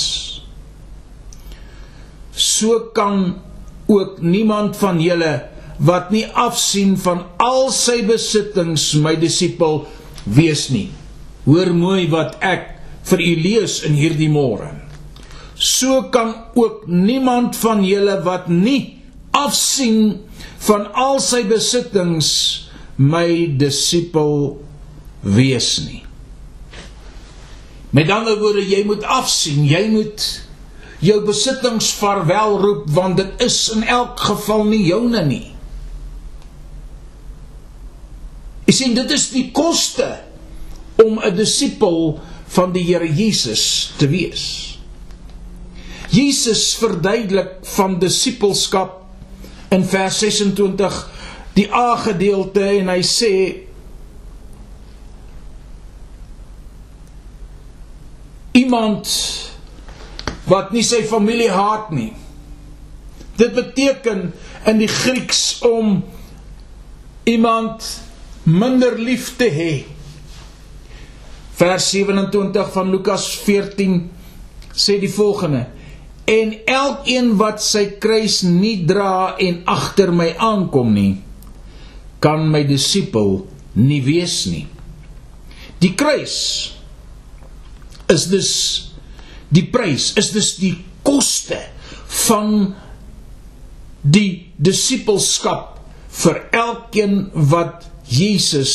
So 2.34 2.80
kan 2.94 3.42
ook 3.88 4.22
niemand 4.22 4.78
van 4.78 5.00
julle 5.00 5.50
wat 5.78 6.12
nie 6.12 6.26
afsien 6.26 6.98
van 6.98 7.26
al 7.38 7.72
sy 7.72 8.06
besittings 8.06 8.94
my 8.94 9.16
disipel 9.16 9.88
wees 10.24 10.70
nie. 10.70 10.90
Hoor 11.46 11.74
mooi 11.74 12.10
wat 12.10 12.38
ek 12.40 12.76
vir 13.04 13.20
u 13.20 13.36
lees 13.42 13.82
in 13.84 13.94
hierdie 13.94 14.30
môre 14.30 14.81
so 15.62 16.10
kan 16.10 16.34
ook 16.58 16.88
niemand 16.88 17.58
van 17.62 17.84
julle 17.86 18.18
wat 18.26 18.48
nie 18.50 18.98
afsien 19.38 20.18
van 20.66 20.88
al 20.98 21.20
sy 21.22 21.44
besittings 21.46 22.30
my 22.98 23.46
disipel 23.62 24.58
wees 25.22 25.76
nie. 25.86 26.02
Met 27.94 28.10
ander 28.10 28.40
woorde, 28.40 28.64
jy 28.66 28.82
moet 28.88 29.06
afsien, 29.06 29.62
jy 29.68 29.84
moet 29.94 30.26
jou 31.02 31.20
besittings 31.26 31.92
vaarwel 32.00 32.58
roep 32.62 32.90
want 32.94 33.22
dit 33.22 33.46
is 33.46 33.58
in 33.76 33.86
elk 33.86 34.20
geval 34.32 34.66
nie 34.70 34.84
joune 34.88 35.22
nie. 35.28 35.48
Jy 38.66 38.78
sien, 38.78 38.98
dit 38.98 39.14
is 39.14 39.30
die 39.34 39.50
koste 39.54 40.10
om 41.02 41.20
'n 41.20 41.36
disipel 41.36 42.20
van 42.58 42.74
die 42.74 42.84
Here 42.84 43.08
Jesus 43.08 43.94
te 43.98 44.08
wees. 44.08 44.71
Jesus 46.12 46.76
verduidelik 46.76 47.62
van 47.76 48.00
disipelskap 48.00 48.98
in 49.72 49.86
vers 49.88 50.18
26 50.20 50.98
die 51.56 51.68
A 51.72 51.96
gedeelte 52.04 52.66
en 52.68 52.92
hy 52.92 53.00
sê 53.08 53.34
iemand 58.60 59.08
wat 60.52 60.74
nie 60.76 60.84
sy 60.84 61.04
familie 61.08 61.52
haat 61.52 61.92
nie. 61.96 62.12
Dit 63.40 63.56
beteken 63.56 64.32
in 64.68 64.82
die 64.82 64.92
Grieks 64.92 65.62
om 65.64 66.02
iemand 67.30 67.88
minder 68.44 68.98
lief 69.00 69.36
te 69.40 69.48
hê. 69.48 69.74
Vers 71.56 71.92
27 71.94 72.72
van 72.74 72.92
Lukas 72.92 73.30
14 73.46 74.02
sê 74.76 74.98
die 75.00 75.12
volgende: 75.12 75.68
En 76.30 76.54
elkeen 76.70 77.34
wat 77.40 77.64
sy 77.64 77.86
kruis 78.02 78.42
nie 78.46 78.78
dra 78.88 79.36
en 79.42 79.62
agter 79.70 80.14
my 80.16 80.32
aankom 80.38 80.94
nie, 80.96 81.16
kan 82.22 82.46
my 82.52 82.62
disipel 82.68 83.42
nie 83.74 84.02
wees 84.06 84.44
nie. 84.52 84.68
Die 85.82 85.96
kruis 85.98 86.38
is 88.12 88.28
dus 88.30 88.52
die 89.52 89.66
prys, 89.74 90.12
is 90.20 90.32
dus 90.36 90.54
die 90.62 90.76
koste 91.04 91.58
van 92.28 92.74
die 94.02 94.52
disipelskap 94.62 95.80
vir 96.22 96.42
elkeen 96.56 97.30
wat 97.52 97.88
Jesus 98.12 98.74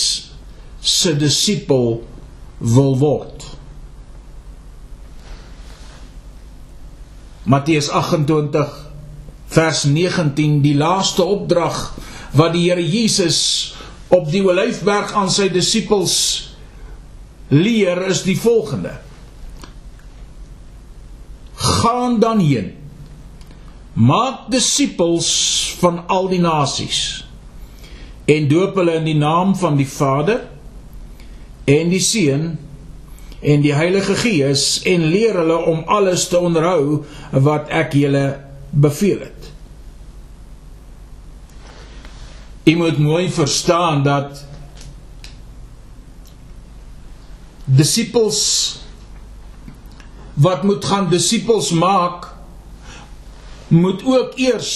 se 0.81 1.13
disipel 1.19 2.01
wil 2.59 2.95
word. 3.01 3.45
Matteus 7.47 7.89
28 7.95 8.73
vers 9.55 9.85
19 9.87 10.59
die 10.65 10.75
laaste 10.75 11.23
opdrag 11.23 11.77
wat 12.35 12.57
die 12.57 12.65
Here 12.67 12.83
Jesus 12.83 13.39
op 14.11 14.27
die 14.33 14.43
Olyfberg 14.43 15.15
aan 15.15 15.31
sy 15.31 15.47
disippels 15.55 16.17
leer 17.55 18.03
is 18.11 18.25
die 18.27 18.35
volgende. 18.39 18.97
Gaan 21.55 22.19
dan 22.21 22.43
heen. 22.43 22.73
Maak 23.95 24.51
disippels 24.51 25.31
van 25.79 26.03
al 26.13 26.27
die 26.35 26.43
nasies 26.43 27.23
en 28.27 28.49
doop 28.51 28.75
hulle 28.75 28.99
in 28.99 29.07
die 29.07 29.19
naam 29.19 29.55
van 29.55 29.79
die 29.79 29.87
Vader 29.87 30.43
en 31.71 31.93
die 31.95 32.03
Seun 32.03 32.57
en 33.41 33.61
die 33.61 33.75
Heilige 33.75 34.17
Gees 34.17 34.83
en 34.89 35.05
leer 35.13 35.37
hulle 35.41 35.59
om 35.69 35.83
alles 35.93 36.29
te 36.29 36.39
onderhou 36.39 37.05
wat 37.31 37.69
ek 37.75 37.93
julle 37.99 38.25
beveel 38.71 39.21
het. 39.27 39.51
Jy 42.67 42.75
moet 42.81 42.99
mooi 42.99 43.29
verstaan 43.31 44.03
dat 44.07 44.43
disippels 47.67 48.43
wat 50.35 50.63
moet 50.67 50.85
gaan 50.85 51.09
disippels 51.11 51.71
maak 51.71 52.29
moet 53.69 54.05
ook 54.05 54.37
eers 54.39 54.75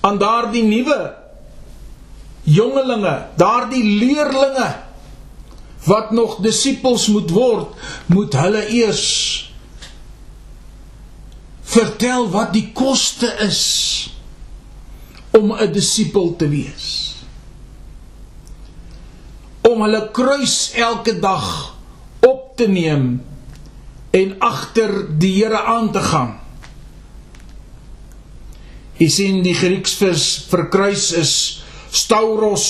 aan 0.00 0.18
daardie 0.18 0.64
nuwe 0.64 1.00
jongelinge, 2.42 3.26
daardie 3.36 3.84
leerlinge 3.84 4.70
wat 5.84 6.10
nog 6.10 6.38
disippels 6.44 7.08
moet 7.10 7.30
word, 7.30 7.74
moet 8.06 8.34
hulle 8.38 8.66
eers 8.70 9.08
vertel 11.72 12.28
wat 12.30 12.52
die 12.52 12.68
koste 12.76 13.30
is 13.42 13.62
om 15.32 15.52
'n 15.52 15.72
disipel 15.72 16.36
te 16.36 16.48
wees. 16.48 17.16
Om 19.60 19.80
hulle 19.82 20.10
kruis 20.12 20.72
elke 20.74 21.18
dag 21.18 21.76
op 22.20 22.56
te 22.56 22.68
neem 22.68 23.22
en 24.10 24.36
agter 24.38 25.18
die 25.18 25.32
Here 25.32 25.62
aan 25.62 25.92
te 25.92 26.00
gaan. 26.00 26.40
Jy 28.96 29.08
sien 29.08 29.42
die 29.42 29.54
Grieks 29.54 29.94
vir 29.94 30.14
vir 30.50 30.68
kruis 30.68 31.12
is 31.12 31.62
stauros. 31.90 32.66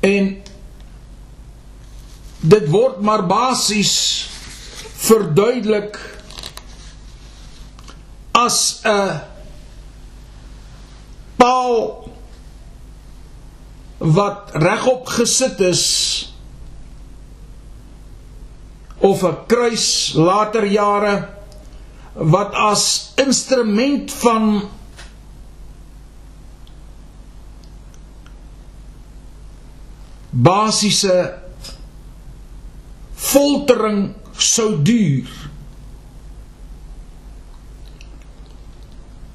En 0.00 0.41
dit 2.42 2.66
word 2.70 2.98
maar 3.06 3.22
basies 3.26 3.94
verduidelik 5.06 5.98
as 8.34 8.80
'n 8.82 9.20
paal 11.38 12.10
wat 13.98 14.50
regop 14.52 15.06
gesit 15.06 15.60
is 15.60 15.84
of 18.98 19.22
'n 19.22 19.46
kruis 19.46 20.12
later 20.14 20.66
jare 20.66 21.28
wat 22.12 22.54
as 22.54 23.12
instrument 23.16 24.12
van 24.12 24.68
basiese 30.30 31.41
foltering 33.22 34.12
sou 34.38 34.74
duur 34.82 35.30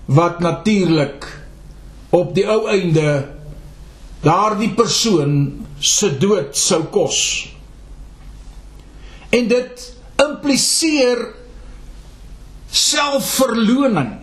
wat 0.08 0.39
natuurlik 0.43 1.28
op 2.15 2.32
die 2.36 2.45
ou 2.47 2.67
einde 2.71 3.28
daardie 4.23 4.71
persoon 4.76 5.34
se 5.80 6.10
dood 6.19 6.56
sou 6.58 6.86
kos. 6.91 7.19
En 9.36 9.50
dit 9.52 9.84
impliseer 10.23 11.19
selfverloning. 12.71 14.15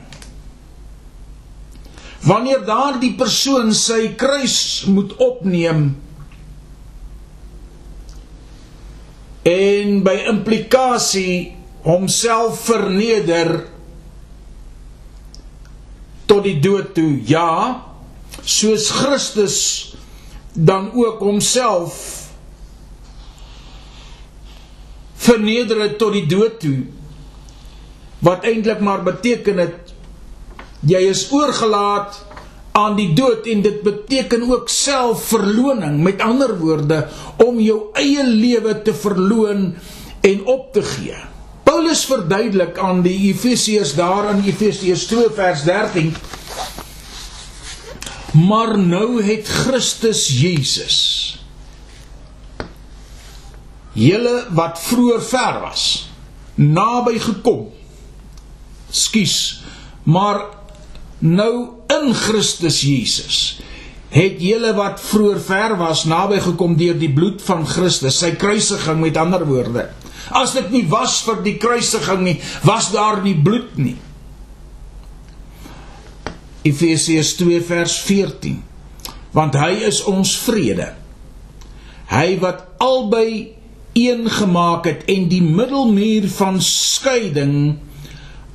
Wanneer 2.25 2.65
daardie 2.65 3.13
persoon 3.21 3.75
sy 3.77 4.15
kruis 4.19 4.57
moet 4.89 5.13
opneem 5.21 5.93
en 9.45 10.01
by 10.05 10.15
implikasie 10.31 11.53
homself 11.85 12.65
verneder 12.65 13.67
tot 16.25 16.47
die 16.47 16.57
dood 16.65 16.95
toe. 16.97 17.21
Ja, 17.29 17.85
soos 18.41 18.89
Christus 18.91 19.59
dan 20.55 20.91
ook 20.97 21.21
homself 21.21 22.25
verneder 25.25 25.81
het 25.81 25.99
tot 25.99 26.17
die 26.17 26.27
dood 26.29 26.61
toe. 26.61 26.85
Wat 28.25 28.45
eintlik 28.49 28.81
maar 28.81 29.03
beteken 29.05 29.61
het 29.61 29.93
jy 30.85 31.01
is 31.09 31.27
oorgelaat 31.33 32.17
aan 32.75 32.97
die 32.99 33.13
dood 33.15 33.47
en 33.47 33.63
dit 33.63 33.83
beteken 33.87 34.43
ook 34.51 34.69
selfverloning. 34.69 36.01
Met 36.03 36.23
ander 36.23 36.57
woorde 36.59 37.05
om 37.45 37.61
jou 37.63 37.91
eie 37.93 38.27
lewe 38.27 38.75
te 38.83 38.95
verloon 38.95 39.75
en 40.21 40.45
op 40.45 40.73
te 40.73 40.83
gee. 40.83 41.17
Paulus 41.65 42.05
verduidelik 42.05 42.79
aan 42.79 43.03
die 43.03 43.17
Efesiërs 43.31 43.95
daar 43.95 44.31
in 44.35 44.43
Efesiërs 44.45 45.07
2 45.11 45.31
vers 45.35 45.63
13 45.65 46.15
Maar 48.49 48.79
nou 48.79 49.23
het 49.23 49.49
Christus 49.49 50.27
Jesus 50.41 50.99
julle 53.95 54.47
wat 54.51 54.81
vroeër 54.83 55.23
ver 55.23 55.61
was 55.63 55.85
naby 56.55 57.19
gekom. 57.19 57.69
Skus, 58.91 59.63
maar 60.03 60.45
nou 61.19 61.84
in 61.99 62.13
Christus 62.15 62.83
Jesus 62.85 63.39
het 64.15 64.39
julle 64.43 64.71
wat 64.77 65.01
vroeër 65.03 65.41
ver 65.43 65.73
was 65.81 66.05
naby 66.07 66.39
gekom 66.45 66.77
deur 66.79 66.95
die 66.99 67.11
bloed 67.11 67.41
van 67.43 67.65
Christus, 67.67 68.21
sy 68.23 68.37
kruisiging 68.39 69.01
met 69.03 69.19
ander 69.19 69.43
woorde. 69.49 69.89
As 70.31 70.55
dit 70.55 70.71
nie 70.71 70.85
was 70.89 71.19
vir 71.27 71.41
die 71.43 71.57
kruisiging 71.59 72.23
nie, 72.23 72.37
was 72.63 72.93
daar 72.95 73.19
nie 73.25 73.35
bloed 73.35 73.75
nie. 73.75 73.97
Efesiërs 76.65 77.35
2 77.41 77.59
vers 77.67 77.97
14. 78.07 78.63
Want 79.35 79.59
hy 79.59 79.73
is 79.89 79.99
ons 80.09 80.37
vrede. 80.47 80.93
Hy 82.15 82.39
wat 82.41 82.63
albei 82.85 83.57
een 83.99 84.29
gemaak 84.31 84.87
het 84.89 85.05
en 85.11 85.27
die 85.31 85.43
middelmuur 85.43 86.31
van 86.39 86.63
skeiding 86.63 87.81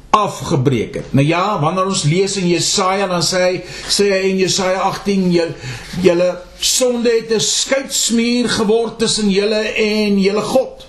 afgebreek 0.10 0.96
het. 0.96 1.14
Nou 1.14 1.26
ja, 1.28 1.60
wanneer 1.62 1.86
ons 1.86 2.04
lees 2.10 2.36
in 2.42 2.48
Jesaja 2.50 3.08
dan 3.08 3.24
sê 3.26 3.42
hy 3.46 3.56
sê 3.94 4.10
hy 4.10 4.22
in 4.32 4.42
Jesaja 4.42 4.82
18 4.90 5.28
julle 6.02 6.30
sonde 6.60 7.14
het 7.14 7.32
'n 7.32 7.40
skeidsmuur 7.40 8.50
geword 8.50 9.00
tussen 9.00 9.30
julle 9.30 9.62
en 9.76 10.20
julle 10.20 10.42
God. 10.42 10.86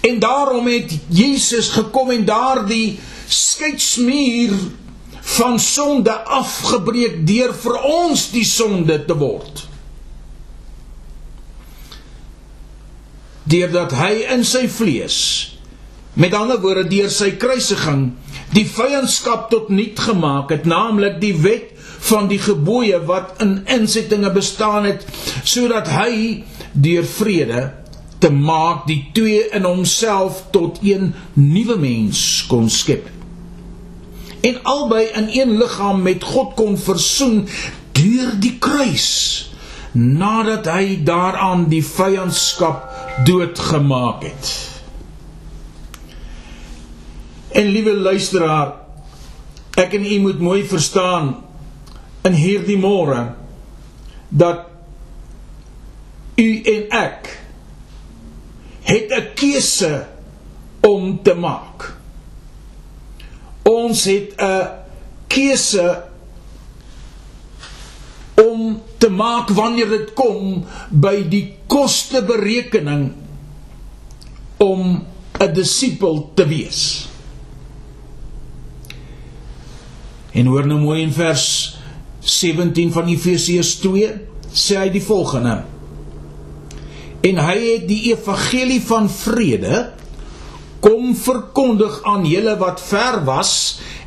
En 0.00 0.18
daarom 0.18 0.66
het 0.66 0.92
Jesus 1.08 1.68
gekom 1.68 2.10
en 2.10 2.24
daardie 2.24 2.98
skeidsmuur 3.28 4.54
van 5.20 5.58
sonde 5.60 6.12
afgebreek 6.12 7.26
deur 7.26 7.54
vir 7.54 7.82
ons 7.82 8.30
die 8.30 8.44
sonde 8.44 9.04
te 9.04 9.16
word. 9.18 9.64
Deurdat 13.42 13.92
hy 13.92 14.12
in 14.34 14.44
sy 14.44 14.68
vlees 14.68 15.18
met 16.14 16.34
ander 16.34 16.60
woorde 16.60 16.86
deur 16.88 17.10
sy 17.10 17.32
kruisiging 17.36 18.12
die 18.54 18.66
vyandskap 18.66 19.50
tot 19.50 19.68
niet 19.68 19.98
gemaak 19.98 20.50
het, 20.54 20.64
naamlik 20.64 21.20
die 21.20 21.34
wet 21.42 21.72
van 22.06 22.28
die 22.28 22.38
gebooie 22.38 23.00
wat 23.08 23.40
in 23.42 23.58
insettinge 23.64 24.30
bestaan 24.30 24.84
het 24.86 25.06
sodat 25.42 25.90
hy 25.90 26.44
deur 26.72 27.06
vrede 27.08 27.64
te 28.18 28.30
maak 28.30 28.86
die 28.86 29.00
twee 29.12 29.48
in 29.56 29.66
homself 29.66 30.44
tot 30.54 30.78
een 30.82 31.12
nuwe 31.34 31.76
mens 31.78 32.44
kon 32.48 32.70
skep. 32.70 33.08
En 34.40 34.62
albei 34.62 35.04
in 35.18 35.28
een 35.32 35.56
liggaam 35.58 36.02
met 36.02 36.24
God 36.24 36.54
kon 36.56 36.78
versoen 36.78 37.44
deur 37.96 38.32
die 38.40 38.56
kruis 38.62 39.10
nadat 39.92 40.68
hy 40.68 41.00
daaraan 41.04 41.66
die 41.72 41.84
vyandskap 41.84 42.84
doodgemaak 43.24 44.24
het. 44.28 44.75
En 47.48 47.66
liewe 47.70 47.94
luisteraar, 47.94 48.74
ek 49.76 49.92
en 49.98 50.06
u 50.06 50.18
moet 50.20 50.40
mooi 50.40 50.64
verstaan 50.66 51.34
in 52.26 52.34
hierdie 52.34 52.78
môre 52.80 53.20
dat 54.28 54.66
u 56.36 56.48
en 56.62 56.88
ek 56.90 57.30
het 58.86 59.10
'n 59.10 59.26
keuse 59.34 60.06
om 60.80 61.22
te 61.22 61.34
maak. 61.34 61.94
Ons 63.62 64.04
het 64.04 64.34
'n 64.36 64.68
keuse 65.26 66.02
om 68.34 68.82
te 68.98 69.08
maak 69.08 69.48
wanneer 69.48 69.88
dit 69.88 70.12
kom 70.12 70.64
by 70.90 71.28
die 71.28 71.56
kosteberekening 71.66 73.12
om 74.56 75.04
'n 75.40 75.52
disipel 75.52 76.30
te 76.34 76.46
wees. 76.46 77.08
En 80.36 80.52
hoor 80.52 80.66
nou 80.68 80.80
mooi 80.82 81.00
in 81.02 81.14
vers 81.16 81.46
17 82.20 82.92
van 82.92 83.08
Efesiërs 83.08 83.76
2 83.80 84.12
sê 84.52 84.76
hy 84.80 84.90
die 84.92 85.04
volgende: 85.04 85.62
en 87.26 87.38
hy 87.42 87.56
het 87.58 87.86
die 87.88 88.02
evangelie 88.12 88.80
van 88.86 89.08
vrede 89.10 89.86
kom 90.84 91.14
verkondig 91.18 91.98
aan 92.06 92.26
julle 92.28 92.54
wat 92.60 92.82
ver 92.82 93.22
was 93.26 93.52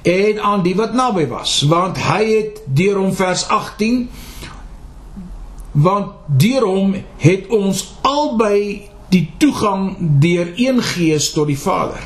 en 0.08 0.40
aan 0.40 0.64
die 0.64 0.76
wat 0.80 0.94
naby 0.96 1.26
was. 1.28 1.60
Want 1.68 2.00
hy 2.00 2.24
het 2.30 2.62
deur 2.66 3.02
hom 3.02 3.14
vers 3.16 3.48
18 3.48 4.06
want 5.72 6.38
deur 6.42 6.66
hom 6.66 6.96
het 7.22 7.52
ons 7.54 7.84
albei 8.08 8.90
die 9.14 9.26
toegang 9.42 9.96
deur 10.22 10.54
een 10.58 10.82
gees 10.84 11.30
tot 11.34 11.50
die 11.50 11.60
Vader 11.60 12.02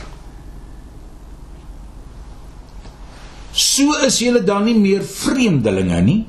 so 3.53 3.93
is 4.05 4.19
julle 4.19 4.43
dan 4.43 4.65
nie 4.65 4.77
meer 4.77 5.03
vreemdelinge 5.05 6.01
nie 6.01 6.21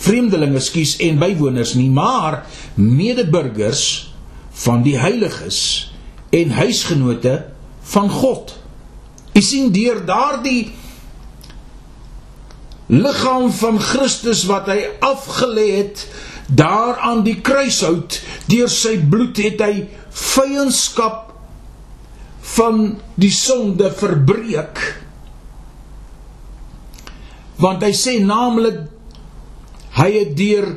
vreemdelinge 0.00 0.62
skuis 0.64 0.96
en 1.04 1.18
bywoners 1.20 1.74
nie 1.76 1.90
maar 1.92 2.44
medeburgers 2.74 3.84
van 4.64 4.84
die 4.84 4.96
heiliges 4.98 5.60
en 6.30 6.52
huisgenote 6.54 7.34
van 7.90 8.10
God. 8.10 8.54
U 9.34 9.42
sien 9.42 9.72
deur 9.74 10.02
daardie 10.06 10.70
liggaam 12.90 13.50
van 13.54 13.78
Christus 13.82 14.44
wat 14.50 14.68
hy 14.70 14.80
afgelê 15.04 15.66
het 15.76 16.04
daar 16.50 16.98
aan 17.06 17.22
die 17.26 17.38
kruishout 17.46 18.18
deur 18.50 18.70
sy 18.72 18.96
bloed 19.10 19.38
het 19.38 19.62
hy 19.62 19.74
vyandskap 20.10 21.28
van 22.56 22.80
die 23.20 23.30
sonde 23.34 23.92
verbreek 23.94 24.80
want 27.60 27.84
hy 27.84 27.92
sê 27.96 28.18
naamlik 28.24 28.86
hy 29.98 30.10
het 30.14 30.32
deur 30.38 30.68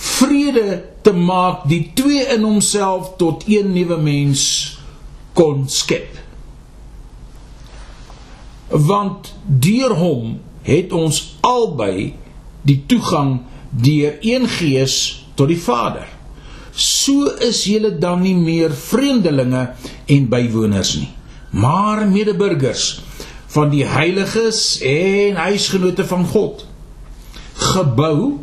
vrede 0.00 0.80
te 1.04 1.12
maak 1.12 1.66
die 1.68 1.82
twee 1.96 2.24
in 2.34 2.44
homself 2.46 3.14
tot 3.20 3.44
een 3.48 3.72
nuwe 3.74 3.98
mens 4.00 4.42
kon 5.36 5.66
skep. 5.68 6.16
Want 8.70 9.32
deur 9.44 9.96
hom 9.98 10.38
het 10.64 10.92
ons 10.96 11.20
albei 11.44 12.12
die 12.62 12.80
toegang 12.88 13.40
deur 13.70 14.18
een 14.20 14.46
gees 14.48 14.96
tot 15.34 15.50
die 15.50 15.60
Vader. 15.60 16.06
So 16.72 17.32
is 17.42 17.64
julle 17.66 17.92
dan 17.98 18.22
nie 18.24 18.36
meer 18.38 18.72
vreemdelinge 18.72 19.64
en 20.06 20.28
bywoners 20.30 20.94
nie, 21.00 21.10
maar 21.50 22.06
medeburgers 22.08 23.00
van 23.50 23.70
die 23.72 23.84
heiliges 23.86 24.78
en 24.86 25.40
huisgenote 25.40 26.06
van 26.06 26.26
God 26.26 26.66
gebou 27.60 28.38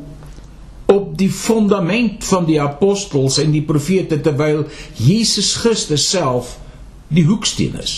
op 0.87 1.17
die 1.19 1.31
fondament 1.31 2.25
van 2.25 2.45
die 2.47 2.59
apostels 2.61 3.39
en 3.43 3.51
die 3.55 3.63
profete 3.67 4.19
terwyl 4.23 4.65
Jesus 4.99 5.55
Christus 5.63 6.09
self 6.09 6.57
die 7.07 7.25
hoeksteen 7.27 7.79
is 7.81 7.97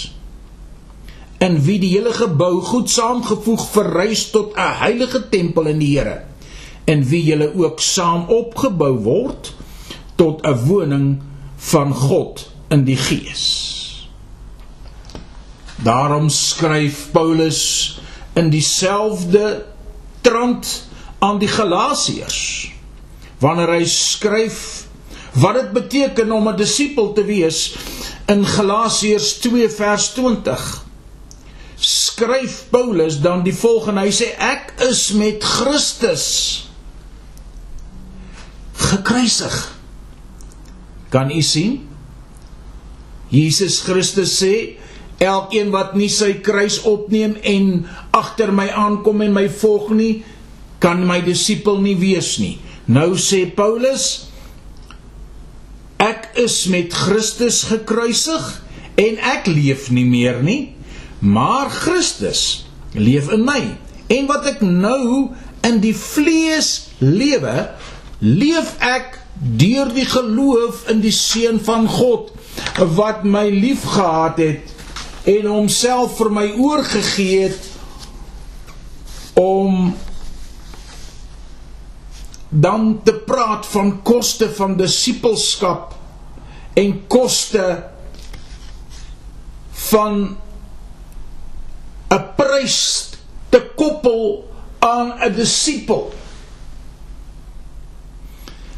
in 1.39 1.61
wie 1.63 1.77
die 1.79 1.93
hele 1.95 2.11
gebou 2.13 2.59
goed 2.65 2.89
saamgevoeg 2.91 3.63
verrys 3.73 4.25
tot 4.33 4.57
'n 4.57 4.73
heilige 4.81 5.29
tempel 5.29 5.71
in 5.71 5.79
die 5.79 5.93
Here 5.97 6.21
in 6.85 7.05
wie 7.09 7.23
julle 7.23 7.51
ook 7.55 7.79
saam 7.79 8.25
opgebou 8.27 8.93
word 9.05 9.53
tot 10.15 10.41
'n 10.43 10.57
woning 10.65 11.07
van 11.55 11.93
God 11.93 12.49
in 12.69 12.83
die 12.83 12.97
Gees. 12.97 13.68
Daarom 15.83 16.29
skryf 16.29 17.11
Paulus 17.11 17.99
in 18.33 18.49
dieselfde 18.49 19.65
trant 20.21 20.67
aan 21.19 21.39
die 21.39 21.47
Galasiërs. 21.47 22.71
Wanneer 23.39 23.77
hy 23.77 23.85
skryf 23.87 24.59
wat 25.39 25.55
dit 25.55 25.71
beteken 25.71 26.31
om 26.31 26.49
'n 26.49 26.57
disipel 26.57 27.13
te 27.13 27.23
wees 27.23 27.75
in 28.27 28.45
Galasiërs 28.45 29.37
2 29.39 29.69
vers 29.69 30.11
20 30.13 30.89
skryf 31.79 32.65
Paulus 32.69 33.21
dan 33.23 33.43
die 33.43 33.55
volgende 33.55 34.03
hy 34.03 34.11
sê 34.11 34.33
ek 34.35 34.73
is 34.89 35.09
met 35.15 35.43
Christus 35.43 36.25
gekruisig. 38.89 39.55
Kan 41.13 41.31
u 41.31 41.41
sien? 41.45 41.85
Jesus 43.31 43.79
Christus 43.85 44.33
sê 44.41 44.78
elkeen 45.23 45.71
wat 45.75 45.95
nie 45.99 46.09
sy 46.11 46.33
kruis 46.43 46.79
opneem 46.87 47.35
en 47.43 47.85
agter 48.15 48.53
my 48.55 48.69
aankom 48.71 49.21
en 49.25 49.35
my 49.35 49.45
volg 49.61 49.91
nie 49.95 50.13
kan 50.79 51.03
my 51.05 51.19
disipel 51.25 51.81
nie 51.83 51.97
wees 51.99 52.37
nie. 52.39 52.57
Nou 52.87 53.13
sê 53.19 53.43
Paulus 53.51 54.29
ek 55.99 56.31
is 56.39 56.63
met 56.71 56.95
Christus 56.95 57.65
gekruisig 57.67 58.51
en 58.99 59.19
ek 59.35 59.49
leef 59.51 59.89
nie 59.91 60.07
meer 60.07 60.39
nie 60.43 60.61
maar 61.19 61.69
Christus 61.69 62.65
leef 62.91 63.29
in 63.31 63.43
my. 63.43 63.61
En 64.07 64.27
wat 64.31 64.47
ek 64.55 64.61
nou 64.63 65.29
in 65.67 65.79
die 65.83 65.95
vlees 65.95 66.89
lewe 67.03 67.69
leef 68.23 68.75
ek 68.83 69.19
deur 69.39 69.91
die 69.95 70.07
geloof 70.07 70.87
in 70.91 71.03
die 71.03 71.15
seun 71.15 71.59
van 71.63 71.87
God 71.87 72.31
wat 72.95 73.23
my 73.27 73.45
liefgehad 73.51 74.39
het 74.41 74.78
en 75.23 75.45
homself 75.45 76.17
vir 76.17 76.31
my 76.31 76.45
oorgegee 76.57 77.41
het 77.47 77.69
om 79.39 79.95
dan 82.49 83.01
te 83.03 83.13
praat 83.13 83.65
van 83.65 84.01
koste 84.01 84.49
van 84.55 84.77
disipelskap 84.77 85.95
en 86.79 87.07
koste 87.07 87.65
van 89.89 90.37
'n 92.09 92.23
prys 92.35 93.09
te 93.49 93.61
koppel 93.75 94.49
aan 94.79 95.13
'n 95.19 95.33
disipel. 95.35 96.13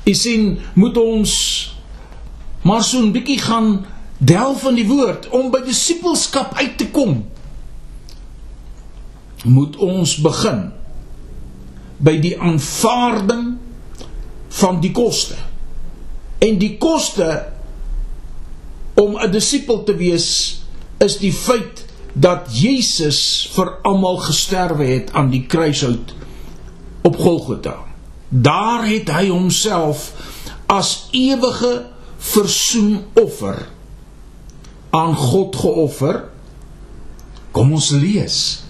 Jy 0.03 0.13
sien, 0.13 0.59
moet 0.73 0.97
ons 0.97 1.31
maar 2.61 2.83
so 2.83 2.99
'n 2.99 3.11
bietjie 3.11 3.39
gaan 3.39 3.85
delf 4.21 4.67
in 4.69 4.77
die 4.77 4.85
woord 4.85 5.25
om 5.33 5.49
by 5.53 5.63
disipelskap 5.65 6.53
uit 6.59 6.75
te 6.77 6.87
kom. 6.93 7.23
Moet 9.49 9.79
ons 9.81 10.13
begin 10.21 10.67
by 12.01 12.13
die 12.21 12.35
aanvaarding 12.37 13.55
van 14.61 14.81
die 14.83 14.91
koste. 14.93 15.37
En 16.41 16.59
die 16.61 16.75
koste 16.81 17.29
om 18.93 19.17
'n 19.17 19.31
disipel 19.31 19.83
te 19.83 19.95
wees 19.95 20.61
is 20.97 21.17
die 21.17 21.33
feit 21.33 21.85
dat 22.13 22.45
Jesus 22.53 23.49
vir 23.53 23.73
almal 23.81 24.17
gesterwe 24.17 24.85
het 24.85 25.13
aan 25.13 25.29
die 25.29 25.45
kruishout 25.45 26.13
op 27.01 27.17
Golgotha. 27.17 27.77
Daar 28.29 28.85
het 28.85 29.09
hy 29.09 29.27
homself 29.27 30.13
as 30.65 31.07
ewige 31.11 31.85
versoenoffer 32.17 33.67
aan 34.91 35.15
God 35.15 35.55
geoffer. 35.55 36.23
Kom 37.51 37.73
ons 37.73 37.89
lees. 37.89 38.63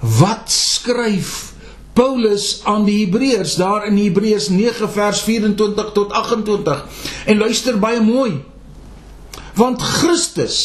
Wat 0.00 0.50
skryf 0.52 1.56
Paulus 1.96 2.60
aan 2.68 2.84
die 2.84 2.98
Hebreërs 3.04 3.54
daar 3.56 3.86
in 3.88 3.96
Hebreërs 3.96 4.50
9 4.52 4.90
vers 4.92 5.22
24 5.24 5.92
tot 5.96 6.12
28 6.12 6.84
en 7.24 7.38
luister 7.38 7.78
baie 7.80 8.02
mooi. 8.04 8.42
Want 9.56 9.82
Christus 9.82 10.58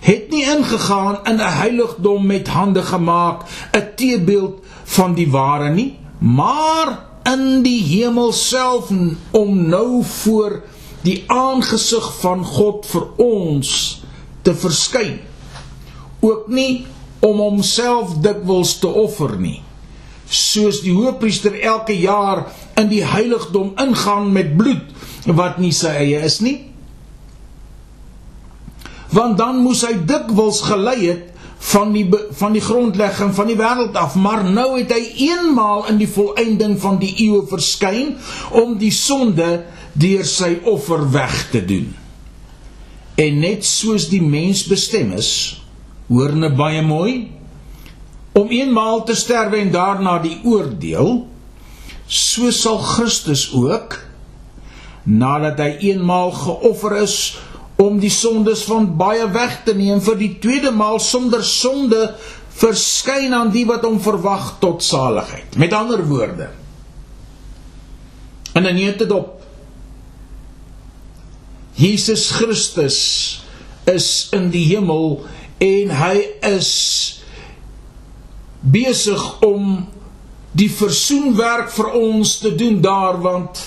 het 0.00 0.30
nie 0.32 0.42
ingegaan 0.48 1.20
in 1.28 1.36
'n 1.36 1.52
heiligdom 1.60 2.26
met 2.26 2.48
hande 2.48 2.82
gemaak, 2.82 3.44
'n 3.72 3.92
teebeeld 3.96 4.64
van 4.84 5.14
die 5.14 5.30
ware 5.30 5.70
nie, 5.70 5.98
maar 6.18 7.04
in 7.22 7.62
die 7.62 7.82
hemel 7.82 8.32
self 8.32 8.90
om 9.30 9.66
nou 9.66 10.04
voor 10.04 10.62
die 11.02 11.24
aangesig 11.26 12.12
van 12.20 12.44
God 12.44 12.86
vir 12.86 13.06
ons 13.16 14.01
te 14.42 14.54
verskyn. 14.54 15.20
Ook 16.22 16.48
nie 16.52 16.86
om 17.22 17.38
homself 17.38 18.16
dikwels 18.22 18.76
te 18.82 18.90
offer 18.90 19.36
nie. 19.38 19.60
Soos 20.32 20.80
die 20.82 20.94
hoofpriester 20.94 21.54
elke 21.60 21.94
jaar 21.98 22.46
in 22.80 22.88
die 22.90 23.04
heiligdom 23.06 23.74
ingaan 23.80 24.32
met 24.34 24.56
bloed 24.58 25.28
wat 25.38 25.60
nie 25.62 25.72
sy 25.76 25.92
eie 26.02 26.22
is 26.26 26.40
nie. 26.42 26.58
Want 29.12 29.36
dan 29.38 29.60
moes 29.62 29.84
hy 29.86 29.94
dikwels 30.08 30.62
gelei 30.66 30.98
het 31.04 31.28
van 31.62 31.92
die 31.94 32.08
van 32.10 32.56
die 32.56 32.64
grondlegging 32.64 33.30
van 33.36 33.50
die 33.52 33.58
wêreld 33.60 33.94
af. 33.98 34.16
Maar 34.18 34.42
nou 34.50 34.72
het 34.80 34.90
hy 34.90 35.28
eenmaal 35.28 35.86
in 35.92 36.00
die 36.02 36.10
volëinding 36.10 36.78
van 36.82 36.98
die 37.02 37.12
eeue 37.28 37.44
verskyn 37.50 38.16
om 38.64 38.78
die 38.80 38.94
sonde 38.94 39.60
deur 39.92 40.26
sy 40.26 40.56
offer 40.66 41.04
weg 41.12 41.44
te 41.52 41.60
doen 41.68 41.92
en 43.20 43.40
net 43.42 43.66
soos 43.68 44.08
die 44.08 44.22
mens 44.22 44.64
bestem 44.68 45.12
is 45.18 45.32
hoor 46.08 46.32
net 46.36 46.56
baie 46.56 46.82
mooi 46.84 47.14
om 48.38 48.48
eenmaal 48.48 49.04
te 49.08 49.16
sterwe 49.18 49.60
en 49.60 49.72
daarna 49.74 50.16
die 50.22 50.38
oordeel 50.48 51.26
so 52.06 52.50
sal 52.54 52.80
Christus 52.80 53.50
ook 53.56 53.98
nadat 55.04 55.60
hy 55.60 55.70
eenmaal 55.92 56.32
geoffer 56.36 56.96
is 57.02 57.16
om 57.82 57.98
die 58.00 58.12
sondes 58.12 58.62
van 58.68 58.92
baie 58.96 59.26
weg 59.34 59.60
te 59.66 59.74
neem 59.76 60.00
vir 60.04 60.18
die 60.20 60.32
tweede 60.42 60.72
maal 60.72 61.00
sonder 61.02 61.44
sonde 61.44 62.14
verskyn 62.62 63.34
aan 63.34 63.52
die 63.52 63.64
wat 63.68 63.84
hom 63.88 63.98
verwag 64.00 64.56
tot 64.62 64.84
saligheid 64.84 65.56
met 65.60 65.72
ander 65.76 66.04
woorde 66.08 66.48
en 68.52 68.68
dan 68.68 68.76
net 68.76 69.00
dit 69.04 69.12
op 69.12 69.41
Jesus 71.82 72.30
Christus 72.30 72.98
is 73.90 74.28
in 74.30 74.52
die 74.54 74.68
hemel 74.70 75.24
en 75.62 75.90
hy 75.98 76.16
is 76.46 76.70
besig 78.62 79.22
om 79.42 79.88
die 80.54 80.70
versoenwerk 80.70 81.72
vir 81.74 81.88
ons 81.98 82.36
te 82.42 82.52
doen 82.54 82.78
daar 82.84 83.18
want 83.24 83.62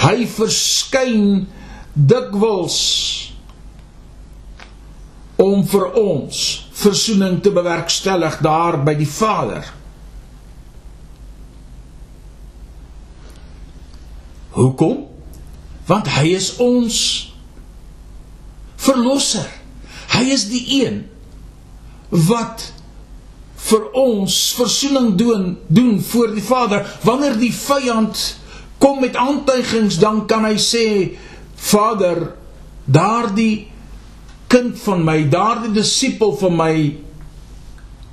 hy 0.00 0.24
verskyn 0.26 1.44
dikwels 1.94 2.80
om 5.40 5.62
vir 5.70 5.86
ons 6.00 6.40
versoening 6.80 7.38
te 7.44 7.52
bewerkstellig 7.54 8.40
daar 8.44 8.80
by 8.84 8.96
die 8.98 9.08
Vader. 9.08 9.68
Hoekom? 14.56 15.09
Want 15.90 16.10
hy 16.14 16.34
is 16.38 16.52
ons 16.62 16.98
verlosser. 18.80 19.48
Hy 20.14 20.28
is 20.30 20.46
die 20.50 20.62
een 20.80 21.02
wat 22.10 22.70
vir 23.70 23.86
ons 23.98 24.36
versoening 24.56 25.14
doen 25.18 25.56
doen 25.68 25.98
voor 26.02 26.34
die 26.34 26.44
Vader. 26.44 26.86
Wanneer 27.06 27.36
die 27.38 27.52
vyand 27.54 28.22
kom 28.80 29.02
met 29.02 29.18
aantuigings, 29.18 29.98
dan 30.00 30.24
kan 30.30 30.46
hy 30.48 30.56
sê 30.62 30.86
Vader, 31.60 32.30
daardie 32.88 33.68
kind 34.50 34.78
van 34.80 35.04
my, 35.06 35.18
daardie 35.30 35.74
disipel 35.76 36.32
van 36.40 36.56
my 36.56 36.74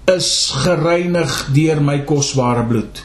is 0.07 0.31
gereinig 0.63 1.39
deur 1.55 1.81
my 1.83 2.01
kosbare 2.07 2.65
bloed. 2.67 3.01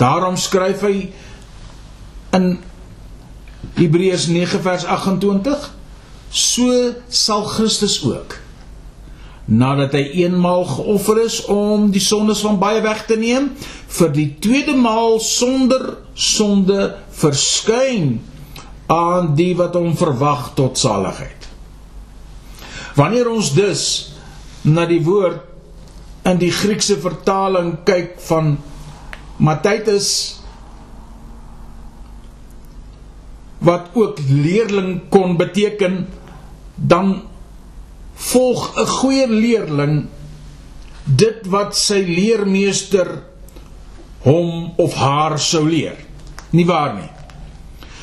Daarom 0.00 0.36
skryf 0.40 0.82
hy 0.84 0.96
in 2.34 2.58
Hebreërs 3.76 4.26
9 4.32 4.62
vers 4.64 4.84
28: 4.84 5.70
So 6.30 6.94
sal 7.08 7.44
Christus 7.44 8.00
ook 8.04 8.40
nadat 9.46 9.92
hy 9.94 10.24
eenmaal 10.24 10.64
geoffer 10.66 11.20
is 11.22 11.38
om 11.46 11.86
die 11.94 12.02
sondes 12.02 12.40
van 12.42 12.58
baie 12.58 12.80
weg 12.82 13.04
te 13.06 13.14
neem, 13.18 13.52
vir 13.86 14.10
die 14.14 14.28
tweede 14.42 14.74
maal 14.74 15.20
sonder 15.22 16.00
sonde 16.18 16.96
verskyn 17.14 18.16
aan 18.90 19.34
die 19.38 19.52
wat 19.58 19.78
hom 19.78 19.94
verwag 19.98 20.50
tot 20.58 20.78
saligheid. 20.78 21.46
Wanneer 22.98 23.30
ons 23.30 23.52
dus 23.54 23.82
na 24.66 24.86
die 24.88 25.02
woord 25.04 25.44
in 26.26 26.40
die 26.42 26.50
Griekse 26.50 26.96
vertaling 26.98 27.76
kyk 27.86 28.16
van 28.26 28.56
Matthäus 29.38 30.35
wat 33.58 33.94
ook 33.94 34.20
leerling 34.28 35.08
kon 35.08 35.36
beteken 35.36 36.06
dan 36.74 37.22
volg 38.14 38.72
'n 38.76 38.86
goeie 38.86 39.28
leerling 39.28 40.06
dit 41.04 41.46
wat 41.46 41.76
sy 41.76 42.02
leermeester 42.02 43.22
hom 44.26 44.72
of 44.76 44.94
haar 44.94 45.38
sou 45.38 45.68
leer. 45.68 45.96
Nie 46.50 46.66
waar 46.66 46.94
nie? 46.94 47.10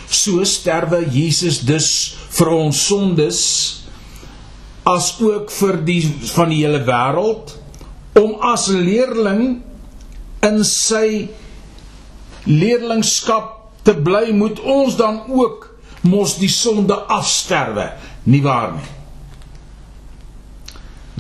So 0.08 0.44
sterwe 0.44 1.04
Jesus 1.12 1.60
dus 1.60 2.16
vir 2.38 2.50
ons 2.50 2.86
sondes 2.88 3.40
as 4.88 5.14
ook 5.22 5.52
vir 5.52 5.80
die 5.86 6.02
van 6.36 6.50
die 6.50 6.62
hele 6.64 6.84
wêreld 6.84 7.56
om 8.20 8.36
as 8.42 8.68
leerling 8.68 9.62
in 10.44 10.64
sy 10.68 11.30
leerlingskap 12.46 13.63
te 13.84 13.96
bly 13.96 14.32
moet 14.36 14.60
ons 14.60 14.96
dan 15.00 15.24
ook 15.28 15.70
mos 16.08 16.38
die 16.40 16.52
sonde 16.52 16.96
afsterwe 17.12 17.92
nie 18.24 18.42
waar 18.44 18.76
nie? 18.76 18.92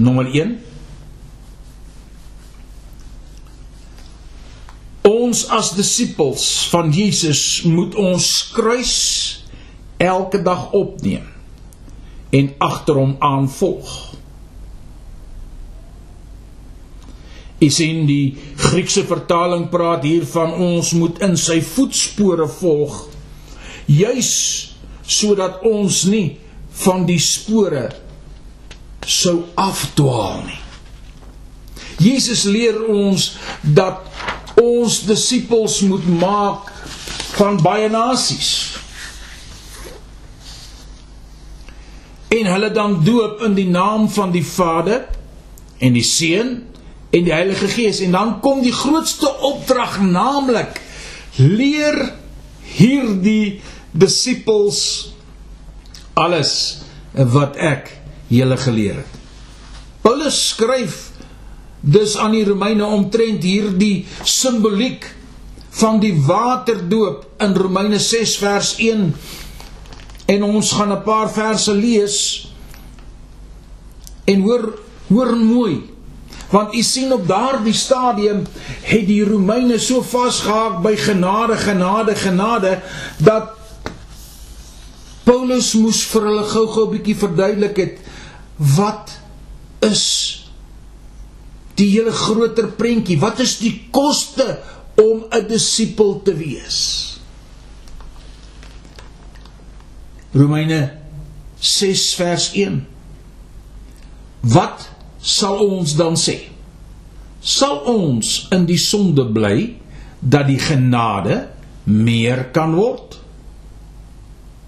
Nommer 0.04 0.28
1 0.32 0.58
ons 5.04 5.43
as 5.52 5.73
disippels 5.76 6.45
van 6.71 6.91
Jesus 6.95 7.63
moet 7.67 7.95
ons 7.99 8.28
kruis 8.56 8.95
elke 9.99 10.39
dag 10.43 10.71
opneem 10.71 11.28
en 12.34 12.49
agter 12.63 12.97
hom 12.97 13.15
aanvolg 13.19 14.12
Jy 17.63 17.69
sien 17.71 18.04
die 18.10 18.36
Griekse 18.60 19.06
vertaling 19.08 19.69
praat 19.71 20.04
hier 20.04 20.26
van 20.28 20.52
ons 20.52 20.91
moet 20.99 21.21
in 21.23 21.38
sy 21.39 21.62
voetspore 21.63 22.49
volg 22.60 23.06
juis 23.88 24.32
sodat 25.08 25.63
ons 25.67 26.04
nie 26.12 26.39
van 26.84 27.06
die 27.08 27.19
spore 27.23 27.86
sou 29.08 29.43
afdwaal 29.60 30.43
nie. 30.47 30.60
Jesus 32.04 32.43
leer 32.49 32.82
ons 32.89 33.34
dat 33.62 34.04
ons 34.60 34.99
disippels 35.08 35.80
moet 35.88 36.06
maak 36.19 36.71
van 37.38 37.60
baie 37.63 37.89
nasies. 37.91 38.52
En 42.34 42.49
hulle 42.49 42.71
dan 42.73 42.99
doop 43.06 43.43
in 43.47 43.56
die 43.56 43.69
naam 43.69 44.10
van 44.12 44.34
die 44.34 44.45
Vader 44.45 45.06
en 45.84 45.95
die 45.95 46.06
Seun 46.08 46.56
en 47.13 47.28
die 47.28 47.34
Heilige 47.34 47.69
Gees 47.69 48.02
en 48.02 48.15
dan 48.15 48.39
kom 48.41 48.63
die 48.65 48.73
grootste 48.73 49.30
opdrag 49.45 49.99
naamlik 50.02 50.80
leer 51.38 51.99
hierdie 52.73 53.62
disippels 53.93 54.80
alles 56.17 56.54
wat 57.13 57.58
ek 57.62 57.91
julle 58.34 58.58
geleer 58.58 59.02
het. 59.04 59.19
Paulus 60.02 60.39
skryf 60.54 61.12
dus 61.84 62.15
aan 62.17 62.34
die 62.34 62.45
Romeine 62.47 62.86
omtrent 62.86 63.45
hierdie 63.45 64.06
simboliek 64.26 65.06
van 65.78 65.99
die 66.02 66.13
waterdoop 66.26 67.43
in 67.43 67.56
Romeine 67.58 67.99
6 68.02 68.36
vers 68.41 68.76
1 68.82 69.08
en 70.34 70.43
ons 70.49 70.71
gaan 70.71 70.93
'n 70.93 71.04
paar 71.06 71.30
verse 71.30 71.73
lees 71.73 72.17
en 74.26 74.41
hoor 74.41 74.80
hoor 75.10 75.36
mooi 75.36 75.92
want 76.54 76.76
u 76.78 76.84
sien 76.86 77.13
op 77.13 77.26
daardie 77.28 77.74
stadium 77.74 78.44
het 78.86 79.08
die 79.10 79.24
Romeine 79.26 79.80
so 79.82 80.04
vasgehaak 80.06 80.84
by 80.86 80.94
genade 81.00 81.58
genade 81.58 82.16
genade 82.16 82.78
dat 83.18 83.58
Paulus 85.24 85.74
moes 85.80 86.04
vir 86.12 86.30
hulle 86.30 86.46
gou-gou 86.54 86.86
'n 86.86 86.94
bietjie 86.98 87.18
verduidelik 87.18 87.78
het 87.78 88.00
wat 88.78 89.18
is 89.82 90.06
die 91.80 91.89
hele 91.89 92.13
groter 92.13 92.70
prentjie? 92.78 93.20
Wat 93.20 93.39
is 93.39 93.58
die 93.62 93.88
koste 93.92 94.60
om 94.96 95.26
'n 95.30 95.48
disipel 95.48 96.22
te 96.22 96.36
wees? 96.38 96.80
Romeine 100.34 100.92
6 101.60 102.13
vers 102.16 102.52
1 102.54 102.88
Wat 104.42 104.89
sal 105.24 105.62
ons 105.64 105.96
dan 105.96 106.18
sê? 106.20 106.38
Sal 107.44 107.80
ons 107.90 108.36
in 108.56 108.68
die 108.68 108.80
sonde 108.80 109.26
bly 109.36 109.74
dat 110.20 110.48
die 110.52 110.60
genade 110.60 111.46
meer 111.88 112.50
kan 112.56 112.76
word? 112.76 113.18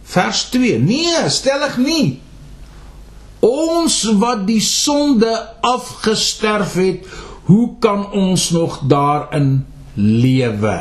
Vers 0.06 0.46
2. 0.54 0.80
Nee, 0.80 1.24
stellig 1.32 1.78
nie. 1.82 2.08
Ons 3.46 4.02
wat 4.20 4.46
die 4.48 4.62
sonde 4.64 5.32
afgesterf 5.66 6.76
het, 6.80 7.08
hoe 7.46 7.76
kan 7.80 8.08
ons 8.12 8.50
nog 8.56 8.80
daarin 8.90 9.66
lewe? 9.94 10.78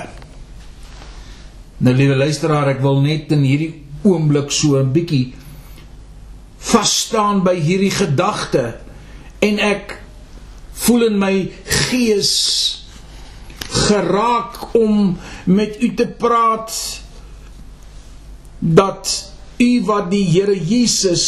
Nou 1.85 1.95
liewe 1.95 2.17
luisteraar, 2.17 2.71
ek 2.73 2.83
wil 2.85 3.03
net 3.05 3.33
in 3.35 3.43
hierdie 3.45 3.73
oomblik 4.05 4.53
so 4.53 4.79
'n 4.81 4.93
bietjie 4.93 5.35
vas 6.73 6.93
staan 7.05 7.43
by 7.45 7.55
hierdie 7.61 7.93
gedagte 7.93 8.84
en 9.45 9.61
ek 9.63 9.99
voel 10.85 11.09
in 11.11 11.19
my 11.21 11.35
gees 11.89 12.33
geraak 13.87 14.75
om 14.77 15.17
met 15.45 15.83
u 15.83 15.95
te 15.95 16.07
praat 16.07 16.75
dat 18.59 19.33
u 19.59 19.71
wat 19.85 20.11
die 20.11 20.25
Here 20.31 20.57
Jesus 20.57 21.27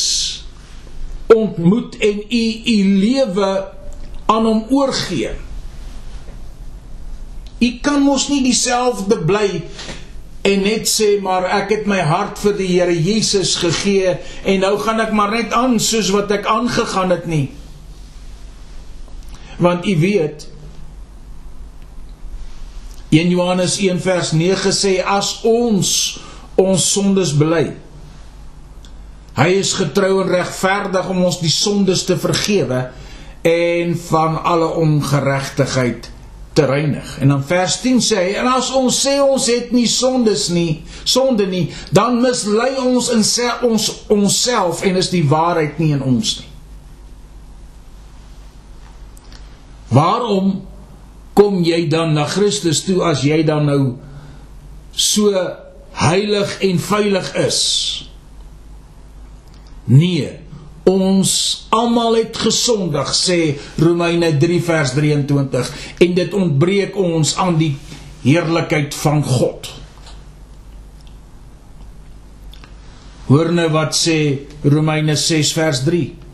ontmoet 1.26 1.96
en 1.98 2.22
u 2.28 2.44
u 2.64 2.76
lewe 2.98 3.50
aan 4.26 4.44
hom 4.44 4.64
oorgee. 4.70 5.30
U 7.58 7.68
kan 7.82 8.02
mos 8.02 8.28
nie 8.28 8.42
dieselfde 8.44 9.18
bly 9.26 9.62
en 10.46 10.62
net 10.62 10.88
sê 10.88 11.16
maar 11.22 11.48
ek 11.58 11.72
het 11.74 11.86
my 11.90 12.00
hart 12.06 12.38
vir 12.42 12.56
die 12.58 12.68
Here 12.76 12.94
Jesus 12.94 13.56
gegee 13.60 14.16
en 14.44 14.60
nou 14.62 14.76
gaan 14.82 15.02
ek 15.02 15.14
maar 15.16 15.34
net 15.34 15.54
aan 15.56 15.80
soos 15.82 16.12
wat 16.14 16.30
ek 16.36 16.46
aangegaan 16.50 17.14
het 17.14 17.26
nie 17.30 17.46
want 19.62 19.86
u 19.86 19.96
weet 20.00 20.48
1 23.08 23.28
Johannes 23.28 23.78
1 23.78 24.00
vers 24.00 24.32
9 24.32 24.72
sê 24.74 24.98
as 25.04 25.40
ons 25.46 25.90
ons 26.56 26.90
sondes 26.92 27.32
bely 27.36 27.70
hy 29.36 29.48
is 29.60 29.72
getrou 29.76 30.22
en 30.22 30.32
regverdig 30.32 31.08
om 31.12 31.24
ons 31.28 31.40
die 31.40 31.52
sondes 31.52 32.04
te 32.08 32.16
vergewe 32.20 32.86
en 33.46 33.96
van 34.08 34.42
alle 34.42 34.68
ongeregtigheid 34.80 36.10
te 36.56 36.64
reinig. 36.64 37.18
En 37.20 37.28
dan 37.28 37.44
vers 37.44 37.80
10 37.80 38.00
sê 38.00 38.16
hy 38.16 38.30
en 38.40 38.48
as 38.48 38.70
ons 38.74 39.00
sê 39.04 39.18
ons 39.20 39.48
het 39.52 39.74
nie 39.76 39.86
sondes 39.92 40.48
nie, 40.48 40.80
sonde 41.04 41.44
nie, 41.50 41.66
dan 41.92 42.16
mislei 42.22 42.72
ons 42.80 43.10
in 43.12 43.24
ons 43.68 43.90
onsself 44.08 44.80
en 44.88 44.96
is 44.96 45.12
die 45.12 45.24
waarheid 45.28 45.76
nie 45.78 45.92
in 45.92 46.02
ons 46.02 46.38
nie. 46.40 46.45
Waarom 49.88 50.64
kom 51.36 51.60
jy 51.62 51.86
dan 51.90 52.16
na 52.16 52.26
Christus 52.26 52.82
toe 52.86 53.02
as 53.06 53.22
jy 53.26 53.42
dan 53.46 53.68
nou 53.68 53.82
so 54.96 55.30
heilig 56.00 56.56
en 56.66 56.80
veilig 56.82 57.30
is? 57.38 57.60
Nee, 59.86 60.32
ons 60.90 61.30
almal 61.74 62.18
het 62.18 62.38
gesondig 62.40 63.12
sê 63.14 63.38
Romeine 63.78 64.32
3 64.42 64.60
vers 64.66 64.94
23 64.96 65.72
en 66.02 66.14
dit 66.18 66.34
ontbreek 66.34 66.98
ons 66.98 67.36
aan 67.42 67.58
die 67.60 67.74
heerlikheid 68.24 68.94
van 68.98 69.22
God. 69.22 69.70
Hoor 73.26 73.50
nou 73.54 73.66
wat 73.74 73.94
sê 73.98 74.18
Romeine 74.66 75.14
6 75.18 75.52
vers 75.54 75.82
3 75.86 76.25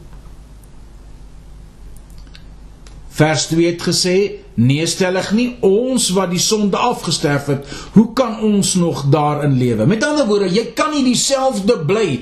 Vers 3.13 3.47
2 3.47 3.67
het 3.67 3.83
gesê: 3.83 4.31
"Nee, 4.55 4.87
stellig 4.87 5.33
nie. 5.33 5.57
Ons 5.61 6.09
wat 6.09 6.31
die 6.31 6.41
sonde 6.41 6.77
afgesterf 6.77 7.47
het, 7.47 7.67
hoe 7.93 8.13
kan 8.13 8.41
ons 8.41 8.75
nog 8.75 9.05
daarin 9.05 9.59
lewe?" 9.59 9.87
Met 9.87 10.05
ander 10.05 10.27
woorde, 10.27 10.49
jy 10.49 10.73
kan 10.75 10.91
nie 10.91 11.05
dieselfde 11.05 11.79
bly 11.79 12.21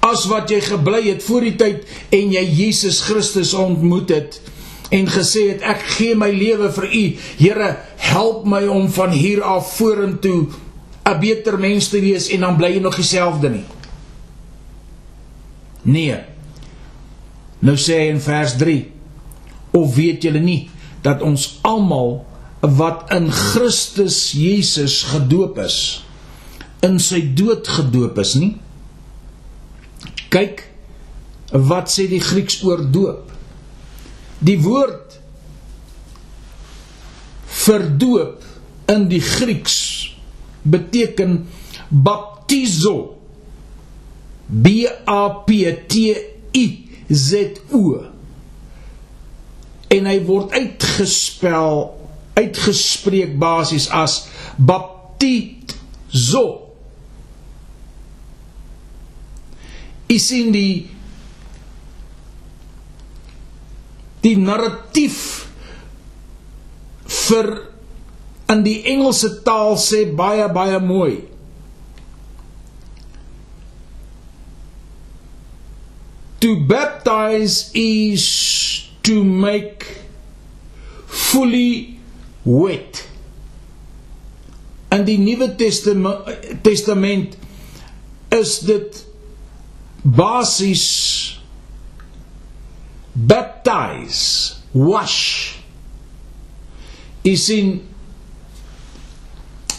as 0.00 0.24
wat 0.26 0.50
jy 0.50 0.60
gebly 0.60 1.02
het 1.08 1.22
voor 1.22 1.40
die 1.40 1.56
tyd 1.56 1.84
en 2.10 2.32
jy 2.32 2.44
Jesus 2.44 3.00
Christus 3.00 3.54
ontmoet 3.54 4.08
het 4.08 4.40
en 4.90 5.06
gesê 5.06 5.48
het 5.52 5.62
ek 5.62 5.82
gee 5.96 6.14
my 6.14 6.30
lewe 6.30 6.72
vir 6.72 6.88
u. 6.92 7.04
Here 7.38 7.76
help 7.96 8.44
my 8.44 8.66
om 8.66 8.88
van 8.90 9.10
hier 9.10 9.42
af 9.42 9.76
vorentoe 9.76 10.46
'n 11.04 11.20
beter 11.20 11.58
mens 11.58 11.88
te 11.88 12.00
wees 12.00 12.28
en 12.28 12.40
dan 12.40 12.56
bly 12.56 12.68
jy 12.74 12.80
nog 12.80 12.96
dieselfde 12.96 13.48
nie. 13.50 13.64
Nee 15.82 16.18
nou 17.64 17.76
sê 17.76 17.98
hy 18.02 18.10
in 18.14 18.20
vers 18.24 18.56
3 18.60 18.80
of 19.76 19.94
weet 19.96 20.24
julle 20.24 20.42
nie 20.42 20.60
dat 21.04 21.22
ons 21.24 21.46
almal 21.66 22.20
wat 22.60 23.08
in 23.14 23.30
Christus 23.32 24.30
Jesus 24.36 25.02
gedoop 25.12 25.60
is 25.64 25.78
in 26.84 26.98
sy 27.02 27.20
dood 27.36 27.68
gedoop 27.68 28.18
is 28.20 28.34
nie? 28.40 28.54
Kyk 30.32 30.64
wat 31.50 31.90
sê 31.92 32.06
die 32.10 32.22
Grieks 32.22 32.60
oor 32.64 32.82
doop. 32.94 33.32
Die 34.40 34.56
woord 34.62 35.18
verdoop 37.60 38.44
in 38.92 39.08
die 39.10 39.22
Grieks 39.24 39.78
beteken 40.62 41.42
baptizo. 41.90 43.16
B 44.50 44.86
A 45.06 45.44
P 45.46 45.62
T 45.90 46.06
I 46.58 46.66
Z 47.10 47.60
O 47.74 47.82
en 49.90 50.06
hy 50.06 50.18
word 50.22 50.54
uitgespel 50.54 51.80
uitgespreek 52.38 53.34
basies 53.42 53.88
as 53.90 54.22
baptizo 54.56 56.44
U 60.10 60.18
sien 60.18 60.50
die 60.54 60.90
die 64.24 64.36
narratief 64.36 65.18
vir 67.08 67.50
in 68.50 68.64
die 68.66 68.80
Engelse 68.90 69.30
taal 69.46 69.76
sê 69.80 70.02
baie 70.16 70.48
baie 70.52 70.80
mooi. 70.82 71.29
To 76.40 76.56
baptize 76.56 77.70
is 77.74 78.88
to 79.02 79.22
make 79.24 79.98
fully 81.06 82.00
wet. 82.44 83.06
In 84.90 85.04
die 85.04 85.18
Nuwe 85.20 85.52
Testament 85.56 86.62
Testament 86.64 87.36
is 88.32 88.58
dit 88.64 89.04
basies 90.02 90.86
baptize 93.12 94.56
wash 94.72 95.58
is 97.26 97.48
in 97.52 97.74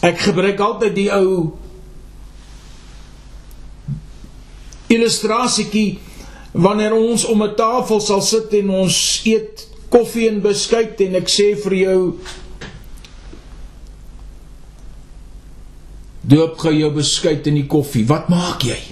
ek 0.06 0.20
gebruik 0.28 0.62
altyd 0.62 0.96
die 0.98 1.10
ou 1.16 1.58
illustrasietjie 4.92 5.98
wanneer 6.52 6.94
ons 6.94 7.26
om 7.26 7.44
'n 7.44 7.56
tafel 7.56 8.00
sal 8.00 8.22
sit 8.22 8.54
en 8.54 8.70
ons 8.70 9.22
eet 9.26 9.68
koffie 9.90 10.30
en 10.30 10.42
beskuit 10.42 11.02
en 11.02 11.16
ek 11.16 11.30
sê 11.30 11.56
vir 11.64 11.74
jou 11.74 12.18
doop 16.22 16.58
gou 16.58 16.74
jou 16.74 16.92
beskuit 16.92 17.48
in 17.48 17.56
die 17.56 17.68
koffie 17.68 18.06
wat 18.08 18.30
maak 18.30 18.64
jy 18.64 18.92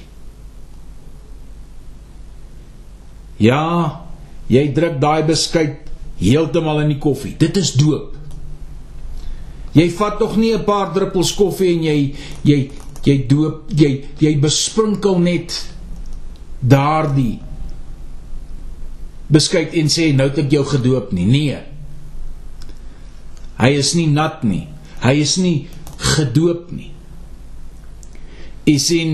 Ja, 3.39 4.03
jy 4.51 4.65
druk 4.75 4.99
daai 4.99 5.23
beskuit 5.23 5.87
heeltemal 6.19 6.81
in 6.83 6.91
die 6.91 6.99
koffie. 6.99 7.37
Dit 7.39 7.55
is 7.57 7.71
doop. 7.79 8.17
Jy 9.71 9.85
vat 9.95 10.17
tog 10.19 10.35
nie 10.35 10.51
'n 10.53 10.65
paar 10.65 10.91
druppels 10.93 11.31
koffie 11.35 11.73
en 11.73 11.83
jy 11.83 12.15
jy 12.43 12.71
jy 13.05 13.27
doop 13.27 13.71
jy 13.71 14.03
jy 14.19 14.35
besprinkel 14.39 15.19
net 15.19 15.55
daardie 16.59 17.39
beskuit 19.29 19.75
en 19.77 19.89
sê 19.91 20.09
nou 20.15 20.29
het 20.29 20.39
ek 20.43 20.53
jou 20.53 20.63
gedoop 20.67 21.13
nie. 21.15 21.27
Nee. 21.29 21.59
Hy 23.59 23.71
is 23.77 23.93
nie 23.97 24.07
nat 24.11 24.43
nie. 24.47 24.65
Hy 25.03 25.15
is 25.21 25.35
nie 25.41 25.67
gedoop 26.15 26.71
nie. 26.73 26.91
Jy 28.69 28.77
sien 28.81 29.13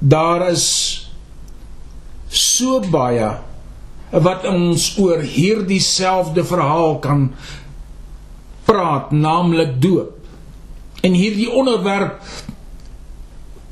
daar 0.00 0.48
is 0.50 0.66
so 2.30 2.80
baie 2.92 3.30
wat 4.10 4.44
ons 4.48 4.92
oor 5.02 5.22
hierdie 5.26 5.82
selfde 5.82 6.44
verhaal 6.46 6.98
kan 7.02 7.30
praat, 8.66 9.12
naamlik 9.14 9.76
doop. 9.82 10.14
En 11.06 11.14
hierdie 11.14 11.48
onderwerp 11.50 12.22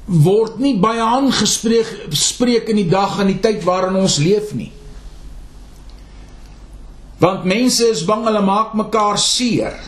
word 0.05 0.59
nie 0.61 0.77
baie 0.79 1.03
aangespreek 1.03 2.13
spreek 2.13 2.69
in 2.69 2.83
die 2.83 2.91
dag 2.91 3.17
en 3.23 3.31
die 3.33 3.41
tyd 3.43 3.65
waarin 3.65 3.97
ons 3.99 4.19
leef 4.23 4.53
nie. 4.57 4.71
Want 7.25 7.47
mense 7.49 7.87
is 7.89 8.05
bang 8.05 8.27
hulle 8.29 8.43
maak 8.45 8.75
mekaar 8.77 9.17
seer. 9.21 9.79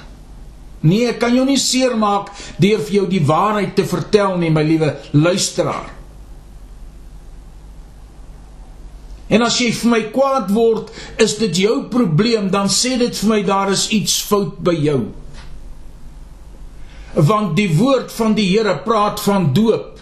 Nee, 0.87 1.11
ek 1.11 1.19
kan 1.21 1.35
jou 1.37 1.45
nie 1.45 1.59
seer 1.61 1.97
maak 1.99 2.31
deur 2.63 2.81
vir 2.87 3.01
jou 3.01 3.07
die 3.11 3.25
waarheid 3.27 3.75
te 3.77 3.85
vertel 3.89 4.39
nie, 4.41 4.53
my 4.55 4.65
liewe 4.65 4.95
luisteraar. 5.13 5.93
En 9.27 9.43
as 9.43 9.57
jy 9.59 9.73
vir 9.75 9.91
my 9.91 10.01
kwaad 10.15 10.53
word, 10.55 10.93
is 11.23 11.35
dit 11.41 11.65
jou 11.65 11.81
probleem, 11.91 12.47
dan 12.53 12.71
sê 12.71 12.95
dit 13.01 13.21
vir 13.21 13.33
my 13.33 13.41
daar 13.47 13.73
is 13.75 13.89
iets 13.95 14.21
fout 14.23 14.61
by 14.63 14.77
jou. 14.79 15.01
Want 17.17 17.57
die 17.59 17.69
woord 17.75 18.13
van 18.15 18.37
die 18.39 18.47
Here 18.53 18.77
praat 18.85 19.21
van 19.25 19.51
doop. 19.57 19.97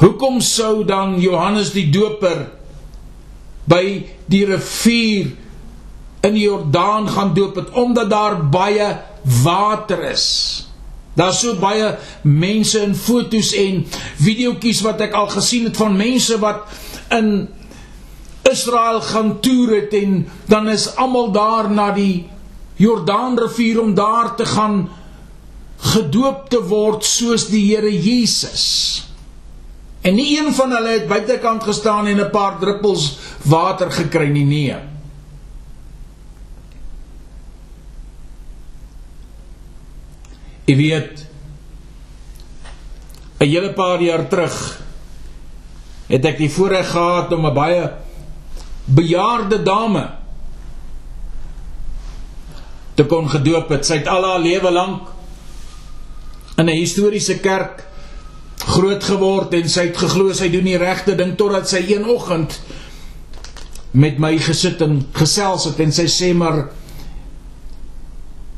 Hoekom 0.00 0.40
sou 0.40 0.84
dan 0.88 1.18
Johannes 1.20 1.74
die 1.76 1.90
Doper 1.92 2.46
by 3.70 4.04
die 4.30 4.44
rivier 4.48 5.32
in 6.24 6.36
die 6.36 6.46
Jordaan 6.46 7.08
gaan 7.08 7.34
doop 7.36 7.56
het 7.60 7.70
omdat 7.70 8.10
daar 8.10 8.38
baie 8.50 8.92
water 9.42 10.02
is? 10.10 10.26
Daar's 11.14 11.40
so 11.44 11.54
baie 11.60 11.94
mense 12.22 12.80
in 12.82 12.94
fotos 12.98 13.52
en 13.54 13.84
videoetjies 14.18 14.82
wat 14.82 15.04
ek 15.06 15.14
al 15.14 15.28
gesien 15.30 15.68
het 15.68 15.78
van 15.78 15.96
mense 15.96 16.38
wat 16.42 16.66
in 17.14 17.46
Israel 18.50 19.00
gaan 19.00 19.38
toer 19.40 19.76
het 19.78 19.94
en 19.94 20.24
dan 20.50 20.68
is 20.68 20.88
almal 20.96 21.30
daar 21.32 21.70
na 21.70 21.92
die 21.94 22.26
Jordaanrivier 22.76 23.80
om 23.80 23.94
daar 23.94 24.34
te 24.36 24.46
gaan 24.46 24.88
gedoop 25.94 26.48
te 26.50 26.60
word 26.66 27.04
soos 27.06 27.46
die 27.52 27.62
Here 27.70 27.90
Jesus. 27.90 29.04
En 30.04 30.14
nie 30.14 30.34
een 30.36 30.52
van 30.52 30.72
hulle 30.76 30.98
het 30.98 31.06
buitekant 31.08 31.62
gestaan 31.64 32.06
en 32.06 32.20
'n 32.20 32.30
paar 32.30 32.58
druppels 32.60 33.18
water 33.42 33.90
gekry 33.90 34.28
nie, 34.28 34.44
nee. 34.44 34.76
Jy 40.64 40.76
weet 40.76 41.26
'n 43.38 43.48
hele 43.48 43.72
paar 43.72 44.00
jaar 44.02 44.28
terug 44.28 44.80
het 46.06 46.24
ek 46.24 46.38
die 46.38 46.50
voorreg 46.50 46.90
gehad 46.90 47.32
om 47.32 47.46
'n 47.46 47.54
baie 47.54 47.90
bejaarde 48.84 49.62
dame 49.62 50.10
te 52.94 53.04
kon 53.04 53.28
gedoop 53.30 53.68
het. 53.68 53.86
Sy 53.86 53.94
het 53.94 54.06
al 54.06 54.24
haar 54.24 54.40
lewe 54.40 54.70
lank 54.70 55.08
in 56.56 56.68
'n 56.68 56.76
historiese 56.76 57.40
kerk 57.40 57.93
groot 58.74 59.04
geword 59.04 59.54
en 59.54 59.68
sy 59.70 59.88
het 59.88 59.98
geglo 59.98 60.32
sy 60.34 60.50
doen 60.52 60.66
die 60.66 60.80
regte 60.80 61.14
ding 61.18 61.36
totdat 61.38 61.68
sy 61.70 61.84
een 61.88 62.06
oggend 62.10 62.58
met 63.94 64.18
my 64.18 64.34
gesit 64.42 64.82
en 64.82 65.02
gesels 65.14 65.68
het 65.70 65.80
en 65.84 65.94
sy 65.94 66.08
sê 66.10 66.32
maar 66.34 66.64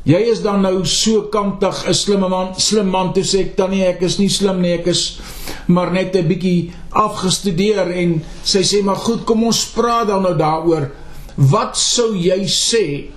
Jy 0.07 0.19
is 0.31 0.39
dan 0.39 0.61
nou 0.63 0.85
so 0.87 1.25
kantig 1.33 1.83
'n 1.83 1.93
slimme 1.93 2.29
man, 2.31 2.53
slim 2.55 2.87
man 2.87 3.11
toe 3.13 3.23
sê 3.27 3.39
ek 3.39 3.57
dan 3.57 3.71
nie 3.71 3.83
ek 3.83 4.01
is 4.01 4.17
nie 4.19 4.29
slim 4.29 4.61
nie, 4.61 4.71
ek 4.79 4.87
is 4.87 5.19
maar 5.67 5.91
net 5.91 6.15
'n 6.15 6.27
bietjie 6.27 6.71
afgestudeer 6.91 7.91
en 7.91 8.23
sy 8.43 8.63
sê 8.63 8.83
maar 8.83 8.95
goed, 8.95 9.25
kom 9.25 9.43
ons 9.43 9.65
praat 9.75 10.07
dan 10.07 10.23
nou 10.23 10.33
daaroor. 10.37 10.91
Wat 11.35 11.75
sou 11.77 12.15
jy 12.15 12.47
sê? 12.47 13.11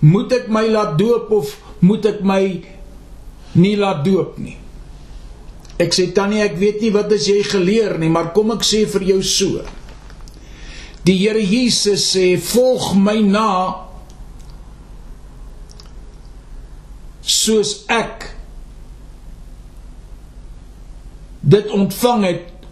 Moet 0.00 0.32
ek 0.32 0.48
my 0.48 0.68
laat 0.68 0.98
doop 0.98 1.30
of 1.32 1.56
moet 1.80 2.06
ek 2.06 2.22
my 2.22 2.62
nie 3.54 3.76
laat 3.76 4.04
doop 4.04 4.38
nie? 4.38 4.63
Ek 5.78 5.94
sê 5.94 6.10
tannie, 6.14 6.42
ek 6.44 6.58
weet 6.60 6.82
nie 6.84 6.92
wat 6.94 7.12
as 7.12 7.26
jy 7.26 7.40
geleer 7.48 7.98
nie, 7.98 8.10
maar 8.12 8.32
kom 8.36 8.52
ek 8.54 8.62
sê 8.66 8.84
vir 8.86 9.08
jou 9.14 9.22
so. 9.22 9.64
Die 11.04 11.18
Here 11.18 11.40
Jesus 11.40 12.14
sê, 12.14 12.38
"Volg 12.38 12.94
my 12.96 13.20
na 13.20 13.84
soos 17.20 17.84
ek 17.88 18.30
dit 21.40 21.70
ontvang 21.70 22.24
het 22.24 22.68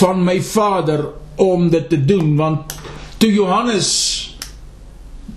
van 0.00 0.24
my 0.24 0.42
Vader 0.42 1.06
om 1.36 1.68
dit 1.70 1.88
te 1.88 2.04
doen 2.04 2.36
want 2.36 2.74
toe 3.18 3.32
Johannes 3.32 4.29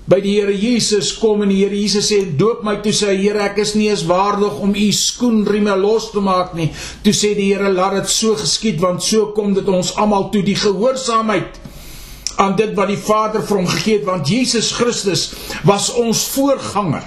by 0.10 0.20
die 0.24 0.36
Here 0.36 0.52
Jesus 0.52 1.14
kom 1.16 1.46
en 1.46 1.52
die 1.54 1.62
Here 1.62 1.78
Jesus 1.78 2.10
sê 2.12 2.22
doop 2.40 2.64
my 2.68 2.78
toe 2.84 2.92
sê 2.96 3.14
Here 3.16 3.44
ek 3.46 3.62
is 3.64 3.76
nie 3.80 3.90
eens 3.92 4.04
waardig 4.10 4.60
om 4.64 4.76
u 4.76 4.88
skoenrieme 4.92 5.76
los 5.80 6.10
te 6.12 6.24
maak 6.24 6.56
nie 6.58 6.70
toe 7.06 7.16
sê 7.16 7.34
die 7.38 7.52
Here 7.54 7.72
laat 7.72 8.02
dit 8.02 8.12
so 8.12 8.36
geskied 8.40 8.82
want 8.84 9.04
so 9.06 9.32
kom 9.38 9.56
dit 9.56 9.70
ons 9.70 9.94
almal 10.02 10.30
toe 10.34 10.44
die 10.44 10.60
gehoorsaamheid 10.60 11.62
aan 12.36 12.56
dit 12.60 12.74
wat 12.76 12.90
die 12.90 13.00
Vader 13.00 13.44
vir 13.46 13.60
hom 13.62 13.70
gegee 13.70 14.00
het 14.00 14.08
want 14.08 14.30
Jesus 14.30 14.72
Christus 14.76 15.30
was 15.68 15.92
ons 16.00 16.26
voorganger. 16.34 17.06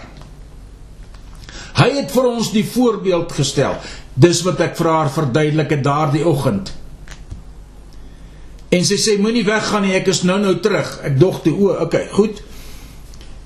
Hy 1.76 1.90
het 1.98 2.12
vir 2.14 2.28
ons 2.30 2.50
die 2.54 2.64
voorbeeld 2.64 3.32
gestel. 3.36 3.76
Dis 4.14 4.40
wat 4.46 4.62
ek 4.64 4.76
vir 4.78 4.88
haar 4.88 5.10
verduidelik 5.12 5.74
het 5.76 5.82
daardie 5.84 6.24
oggend. 6.24 6.70
En 8.72 8.84
sy 8.86 8.96
sê 9.00 9.16
moenie 9.20 9.44
weggaan 9.46 9.84
nie, 9.84 9.94
ek 9.98 10.08
is 10.10 10.22
nou-nou 10.26 10.56
terug. 10.64 10.88
Ek 11.06 11.18
dog 11.20 11.42
toe, 11.44 11.52
o, 11.52 11.74
okay, 11.84 12.06
goed. 12.14 12.40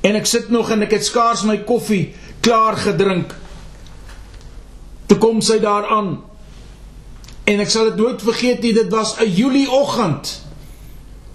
En 0.01 0.17
ek 0.17 0.27
sit 0.27 0.49
nog 0.49 0.71
en 0.71 0.83
ek 0.87 0.97
het 0.97 1.05
skaars 1.05 1.45
my 1.49 1.59
koffie 1.69 2.15
klaar 2.41 2.79
gedrink. 2.81 3.35
Toe 5.11 5.19
kom 5.21 5.41
sy 5.45 5.59
daar 5.61 5.89
aan. 5.93 6.15
En 7.45 7.61
ek 7.61 7.73
sal 7.73 7.91
dit 7.91 7.99
nooit 8.01 8.23
vergeet 8.23 8.63
nie, 8.63 8.73
dit 8.73 8.91
was 8.93 9.17
'n 9.19 9.29
Julie 9.29 9.71
oggend. 9.71 10.43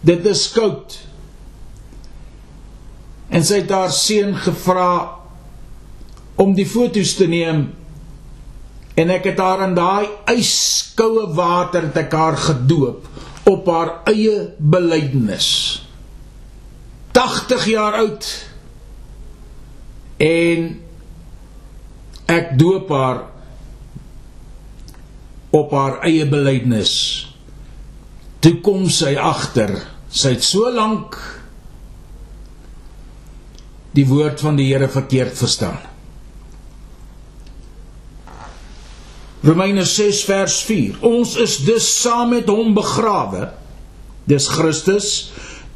Dit 0.01 0.25
is 0.25 0.51
koud. 0.51 0.97
En 3.29 3.43
sy 3.43 3.61
het 3.61 3.69
haar 3.69 3.91
seun 3.91 4.35
gevra 4.35 5.17
om 6.35 6.53
die 6.53 6.65
foto's 6.65 7.15
te 7.15 7.27
neem. 7.27 7.73
En 8.95 9.09
ek 9.09 9.23
het 9.23 9.37
haar 9.37 9.67
in 9.67 9.73
daai 9.75 10.07
yskoue 10.31 11.33
water 11.33 11.91
te 11.91 12.05
haar 12.09 12.37
gedoop 12.37 13.07
op 13.43 13.67
haar 13.67 13.91
eie 14.03 14.53
belydenis. 14.57 15.81
80 17.11 17.65
jaar 17.65 17.93
oud. 17.93 18.54
En 20.21 20.67
ek 22.31 22.53
doop 22.59 22.89
haar 22.89 23.23
op 25.55 25.71
haar 25.71 25.99
eie 26.07 26.25
belydenis. 26.27 26.93
Toe 28.43 28.57
kom 28.63 28.87
sy 28.91 29.15
agter 29.19 29.77
sy 30.15 30.35
het 30.35 30.45
so 30.47 30.69
lank 30.71 31.17
die 33.95 34.05
woord 34.07 34.41
van 34.43 34.57
die 34.59 34.69
Here 34.69 34.87
verkeerd 34.91 35.35
verstaan. 35.39 35.79
Romeine 39.45 39.85
6 39.85 40.23
vers 40.25 40.55
4. 40.65 40.99
Ons 41.05 41.35
is 41.39 41.59
dus 41.67 41.85
saam 42.01 42.33
met 42.33 42.49
hom 42.49 42.73
begrawe, 42.75 43.51
dis 44.25 44.47
Christus, 44.51 45.09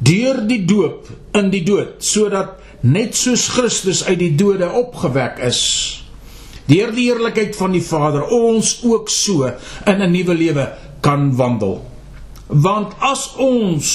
deur 0.02 0.42
die 0.48 0.64
doop 0.66 1.08
in 1.38 1.52
die 1.52 1.62
dood, 1.64 2.00
sodat 2.02 2.59
net 2.80 3.16
soos 3.16 3.48
Christus 3.48 4.04
uit 4.04 4.18
die 4.18 4.34
dode 4.38 4.68
opgewek 4.80 5.40
is, 5.44 5.60
deur 6.70 6.92
die 6.94 7.08
heerlikheid 7.08 7.56
van 7.58 7.74
die 7.74 7.84
Vader, 7.84 8.24
ons 8.30 8.78
ook 8.86 9.10
so 9.10 9.50
in 9.86 10.02
'n 10.02 10.10
nuwe 10.12 10.34
lewe 10.34 10.72
kan 11.00 11.36
wandel. 11.36 11.84
Want 12.46 12.94
as 12.98 13.30
ons 13.36 13.88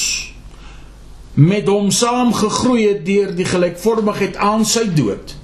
met 1.33 1.67
hom 1.67 1.91
saam 1.91 2.33
gegroei 2.33 2.87
het 2.87 3.05
deur 3.05 3.35
die 3.35 3.45
gelykvormigheid 3.45 4.35
aan 4.35 4.65
sy 4.65 4.85
dood, 4.95 5.35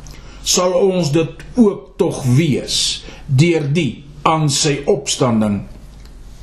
sal 0.43 0.73
ons 0.73 1.11
dit 1.11 1.29
ook 1.55 1.97
tog 1.97 2.23
wees 2.23 3.03
deur 3.25 3.67
die 3.73 4.03
aan 4.21 4.49
sy 4.49 4.81
opstanding. 4.85 5.61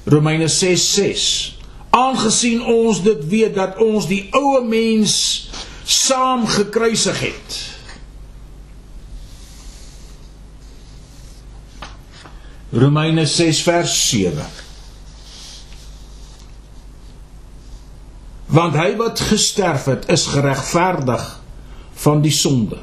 Romeine 0.05 0.49
6:6. 0.49 1.57
Aangesien 1.91 2.63
ons 2.65 3.03
dit 3.03 3.29
weet 3.29 3.55
dat 3.55 3.79
ons 3.79 4.07
die 4.07 4.29
ou 4.33 4.65
mens 4.65 5.49
saam 5.89 6.47
gekruisig 6.47 7.21
het. 7.21 7.59
Romeine 12.69 13.25
6 13.27 13.63
vers 13.63 14.09
7 14.09 14.45
want 18.49 18.77
hy 18.81 18.95
wat 18.97 19.21
gesterf 19.21 19.85
het 19.91 20.07
is 20.09 20.25
geregverdig 20.33 21.25
van 22.01 22.23
die 22.25 22.33
sonde. 22.33 22.79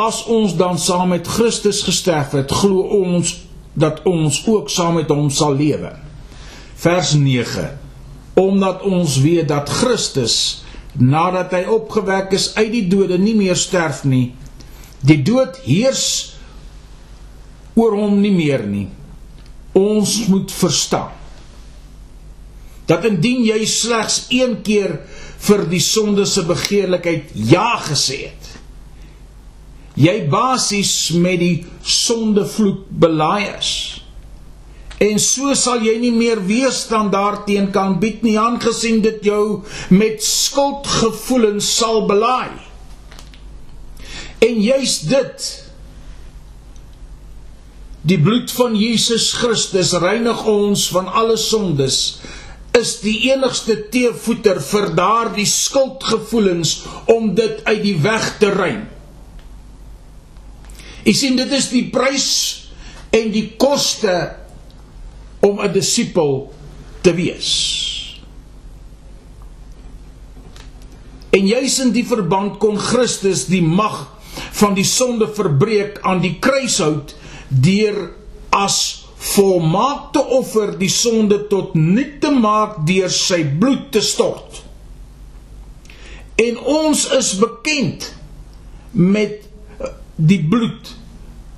As 0.00 0.22
ons 0.32 0.54
dan 0.56 0.78
saam 0.80 1.12
met 1.12 1.28
Christus 1.28 1.82
gesterf 1.84 2.32
het, 2.32 2.52
glo 2.52 2.86
ons 3.04 3.34
dat 3.76 4.00
ons 4.08 4.40
ook 4.48 4.72
saam 4.72 4.96
met 4.96 5.12
hom 5.12 5.28
sal 5.30 5.54
lewe. 5.60 5.92
Vers 6.80 7.12
9. 7.20 7.68
Omdat 8.40 8.82
ons 8.88 9.18
weet 9.20 9.48
dat 9.52 9.68
Christus 9.68 10.64
nadat 10.98 11.54
hy 11.54 11.64
opgewek 11.70 12.34
is 12.34 12.50
uit 12.56 12.70
die 12.72 12.86
dode 12.90 13.18
nie 13.18 13.36
meer 13.38 13.58
sterf 13.58 14.02
nie. 14.04 14.32
Die 15.06 15.20
dood 15.22 15.60
heers 15.64 16.04
oor 17.78 17.94
hom 17.96 18.18
nie 18.20 18.34
meer 18.34 18.66
nie. 18.66 18.88
Ons 19.78 20.26
moet 20.28 20.50
verstaan 20.52 21.16
dat 22.90 23.04
indien 23.06 23.44
jy 23.46 23.60
slegs 23.70 24.24
een 24.34 24.56
keer 24.66 24.96
vir 25.40 25.62
die 25.70 25.82
sonde 25.84 26.26
se 26.26 26.42
begeerlikheid 26.48 27.30
ja 27.52 27.76
gesê 27.84 28.24
het 28.26 28.48
jy 30.00 30.16
basies 30.30 31.10
met 31.22 31.38
die 31.40 31.66
sondevloek 31.86 32.88
belaai 33.02 33.46
is 33.52 33.70
en 35.00 35.20
so 35.22 35.54
sal 35.56 35.80
jy 35.84 35.96
nie 36.02 36.12
meer 36.12 36.42
weerstand 36.44 37.12
daarteen 37.14 37.70
kan 37.72 37.98
bied 38.02 38.24
nie 38.26 38.36
aangesien 38.40 39.00
dit 39.04 39.24
jou 39.30 39.62
met 39.94 40.20
skuldgevoelens 40.24 41.70
sal 41.78 42.04
belaai 42.10 42.58
en 44.44 44.60
juis 44.60 45.00
dit 45.08 45.48
die 48.10 48.20
bloed 48.20 48.52
van 48.56 48.76
Jesus 48.76 49.32
Christus 49.36 49.92
reinig 50.00 50.44
ons 50.48 50.86
van 50.92 51.08
alle 51.20 51.36
sondes 51.40 51.98
is 52.76 52.94
die 53.02 53.16
enigste 53.30 53.76
teevoeter 53.92 54.60
vir 54.62 54.92
daardie 54.96 55.48
skuldgevoelens 55.48 56.76
om 57.10 57.32
dit 57.34 57.60
uit 57.66 57.82
die 57.82 57.96
weg 58.00 58.28
te 58.40 58.52
ruim. 58.54 58.84
Ek 61.00 61.16
sien 61.16 61.36
dit 61.38 61.50
is 61.56 61.70
die 61.72 61.88
prys 61.92 62.30
en 63.16 63.32
die 63.34 63.48
koste 63.60 64.14
om 65.40 65.60
'n 65.60 65.72
disipel 65.72 66.52
te 67.00 67.14
wees. 67.14 67.50
En 71.30 71.46
juis 71.46 71.78
in 71.78 71.92
die 71.92 72.06
verband 72.06 72.58
kon 72.58 72.78
Christus 72.78 73.46
die 73.46 73.62
mag 73.62 74.08
van 74.50 74.74
die 74.74 74.84
sonde 74.84 75.28
verbreek 75.34 76.00
aan 76.02 76.20
die 76.20 76.38
kruishout 76.42 77.14
deur 77.48 78.10
as 78.50 79.06
volmaakte 79.20 80.22
offer 80.26 80.72
die 80.78 80.90
sonde 80.90 81.46
tot 81.46 81.74
niet 81.74 82.20
te 82.20 82.30
maak 82.32 82.80
deur 82.88 83.12
sy 83.12 83.44
bloed 83.44 83.90
te 83.92 84.00
stort. 84.00 84.62
En 86.40 86.58
ons 86.58 87.04
is 87.16 87.34
bekend 87.38 88.08
met 88.90 89.44
die 90.16 90.40
bloed 90.44 90.94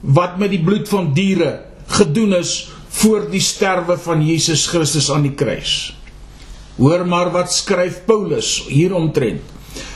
wat 0.01 0.39
met 0.43 0.51
die 0.51 0.63
bloed 0.63 0.89
van 0.91 1.13
diere 1.15 1.53
gedoen 1.87 2.35
is 2.35 2.57
voor 2.93 3.27
die 3.31 3.41
sterwe 3.41 3.97
van 3.99 4.23
Jesus 4.27 4.67
Christus 4.69 5.11
aan 5.11 5.25
die 5.27 5.35
kruis. 5.35 5.93
Hoor 6.77 7.07
maar 7.09 7.31
wat 7.33 7.53
skryf 7.53 8.03
Paulus 8.07 8.65
hieromtrent. 8.69 9.43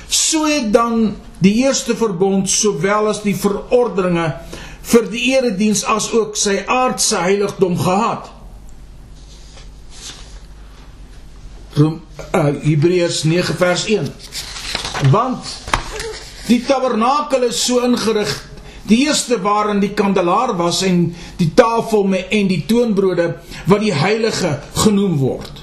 So 0.09 0.47
het 0.47 0.73
dan 0.73 1.17
die 1.39 1.55
eerste 1.65 1.97
verbond 1.97 2.51
sowel 2.51 3.11
as 3.11 3.23
die 3.25 3.37
verordeninge 3.37 4.31
vir 4.87 5.09
die 5.11 5.25
erediens 5.35 5.83
as 5.91 6.09
ook 6.15 6.37
sy 6.39 6.61
aardse 6.71 7.19
heiligdom 7.19 7.77
gehad. 7.81 8.31
Rom, 11.77 11.99
uh, 12.33 12.45
Hebreërs 12.63 13.25
9 13.29 13.57
vers 13.61 13.85
1. 13.93 14.07
Want 15.13 15.51
die 16.47 16.63
tabernakel 16.65 17.49
is 17.51 17.59
so 17.67 17.83
ingerig, 17.85 18.31
die 18.87 19.05
eerste 19.07 19.41
waarin 19.43 19.81
die 19.83 19.95
kandelaar 19.95 20.57
was 20.57 20.83
en 20.87 21.15
die 21.37 21.53
tafel 21.55 22.05
met 22.05 22.33
en 22.35 22.51
die 22.51 22.65
toonbrode 22.67 23.37
wat 23.67 23.81
die 23.81 23.95
heilige 23.95 24.59
genoem 24.85 25.17
word. 25.21 25.63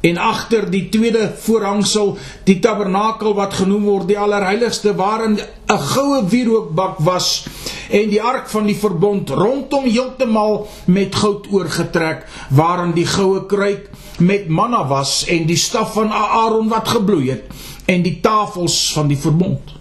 En 0.00 0.16
agter 0.16 0.64
die 0.72 0.86
tweede 0.88 1.26
voorhangsel, 1.42 2.14
die 2.48 2.56
tabernakel 2.64 3.34
wat 3.36 3.58
genoem 3.58 3.84
word 3.84 4.08
die 4.08 4.18
allerheiligste 4.18 4.94
waarin 4.96 5.36
'n 5.40 5.78
goue 5.92 6.22
wierookbak 6.28 6.98
was 7.04 7.44
en 7.90 8.08
die 8.08 8.22
ark 8.22 8.48
van 8.48 8.66
die 8.66 8.76
verbond 8.76 9.30
rondom 9.30 9.84
heeltemal 9.84 10.68
met 10.86 11.14
goud 11.14 11.46
oorgetrek 11.50 12.24
waarin 12.48 12.92
die 12.92 13.06
goue 13.06 13.46
kruik 13.46 13.90
met 14.18 14.48
manna 14.48 14.86
was 14.86 15.24
en 15.26 15.46
die 15.46 15.56
staf 15.56 15.92
van 15.92 16.12
Aaron 16.12 16.68
wat 16.68 16.88
gebloei 16.88 17.30
het 17.30 17.44
en 17.86 18.02
die 18.02 18.20
tafels 18.20 18.92
van 18.92 19.08
die 19.08 19.18
verbond. 19.18 19.79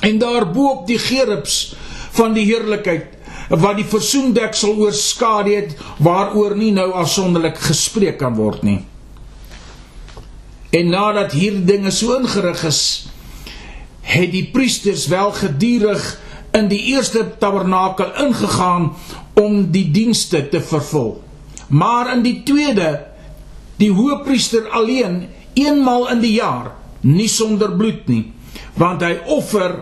En 0.00 0.18
daarbo 0.18 0.68
op 0.70 0.86
die 0.86 0.98
gerubs 0.98 1.74
van 2.16 2.32
die 2.32 2.44
heerlikheid 2.46 3.16
wat 3.48 3.78
die 3.80 3.86
versoendeksel 3.88 4.76
oorskadu 4.76 5.54
het 5.56 5.74
waaroor 6.04 6.56
nie 6.56 6.72
nou 6.76 6.90
afsonderlik 6.92 7.58
gespreek 7.64 8.18
kan 8.20 8.36
word 8.36 8.62
nie. 8.62 8.80
En 10.70 10.90
nadat 10.92 11.32
hierdie 11.32 11.64
dinge 11.64 11.90
so 11.94 12.18
ingerig 12.20 12.64
is, 12.68 13.08
het 14.04 14.32
die 14.32 14.44
priesters 14.52 15.06
wel 15.08 15.32
gedurig 15.32 16.04
in 16.56 16.68
die 16.68 16.80
eerste 16.92 17.24
tabernakel 17.40 18.12
ingegaan 18.24 18.90
om 19.38 19.70
die 19.72 19.86
dienste 19.92 20.42
te 20.48 20.60
vervul. 20.60 21.22
Maar 21.68 22.12
in 22.16 22.24
die 22.24 22.42
tweede 22.44 23.06
die 23.80 23.90
hoëpriester 23.94 24.68
alleen 24.76 25.28
eenmal 25.54 26.08
in 26.12 26.20
die 26.20 26.34
jaar, 26.36 26.72
nie 27.00 27.28
sonder 27.30 27.72
bloed 27.78 28.08
nie, 28.10 28.24
want 28.78 29.02
hy 29.02 29.18
offer 29.26 29.80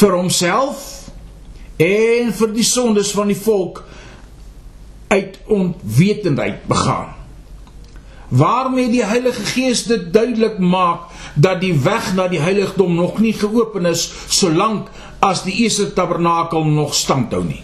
vir 0.00 0.16
homself 0.16 0.84
en 1.82 2.32
vir 2.32 2.54
die 2.56 2.66
sondes 2.66 3.12
van 3.16 3.28
die 3.32 3.38
volk 3.38 3.82
uit 5.12 5.38
onwetendheid 5.52 6.64
begaan 6.70 7.16
waarmee 8.28 8.90
die 8.90 9.04
Heilige 9.04 9.44
Gees 9.44 9.84
dit 9.86 10.12
duidelik 10.12 10.58
maak 10.58 11.12
dat 11.34 11.60
die 11.60 11.74
weg 11.80 12.14
na 12.14 12.26
die 12.28 12.40
heiligdom 12.42 12.94
nog 12.94 13.18
nie 13.22 13.34
geopen 13.36 13.86
is 13.86 14.08
solank 14.28 14.90
as 15.22 15.44
die 15.46 15.54
eerste 15.62 15.92
tabernakel 15.94 16.64
nog 16.64 16.94
standhou 16.94 17.44
nie. 17.44 17.62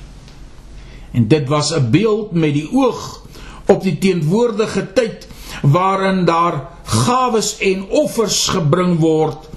En 1.12 1.28
dit 1.28 1.49
was 1.49 1.72
'n 1.74 1.91
beeld 1.91 2.33
met 2.33 2.55
die 2.55 2.68
oog 2.72 3.22
op 3.66 3.83
die 3.83 3.99
teenwoordige 3.99 4.93
tyd 4.93 5.28
waarin 5.62 6.24
daar 6.24 6.68
gawes 6.85 7.57
en 7.59 7.85
offers 7.89 8.49
gebring 8.49 8.99
word 8.99 9.49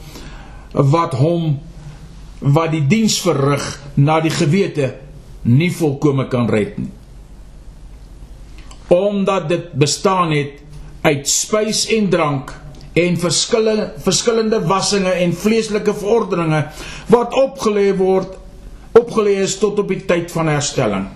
wat 0.76 1.16
hom 1.20 1.56
wat 2.40 2.74
die 2.74 2.84
diens 2.88 3.18
verrig 3.24 3.64
na 3.96 4.20
die 4.22 4.34
gewete 4.34 4.92
nie 5.48 5.72
volkome 5.74 6.28
kan 6.30 6.50
red 6.52 6.78
nie. 6.78 6.92
Omdat 8.92 9.50
dit 9.50 9.72
bestaan 9.74 10.34
het 10.36 10.62
uit 11.06 11.30
spys 11.30 11.86
en 11.96 12.10
drank 12.12 12.54
en 12.96 13.18
verskillende 13.20 13.94
verskillende 14.04 14.62
wassinge 14.68 15.12
en 15.12 15.34
vleeslike 15.36 15.94
verordeninge 15.94 16.62
wat 17.12 17.36
opgelê 17.40 17.90
word 17.98 18.38
opgelê 18.96 19.40
is 19.44 19.58
tot 19.60 19.80
op 19.82 19.90
die 19.92 20.04
tyd 20.08 20.32
van 20.32 20.48
herstelling. 20.48 21.10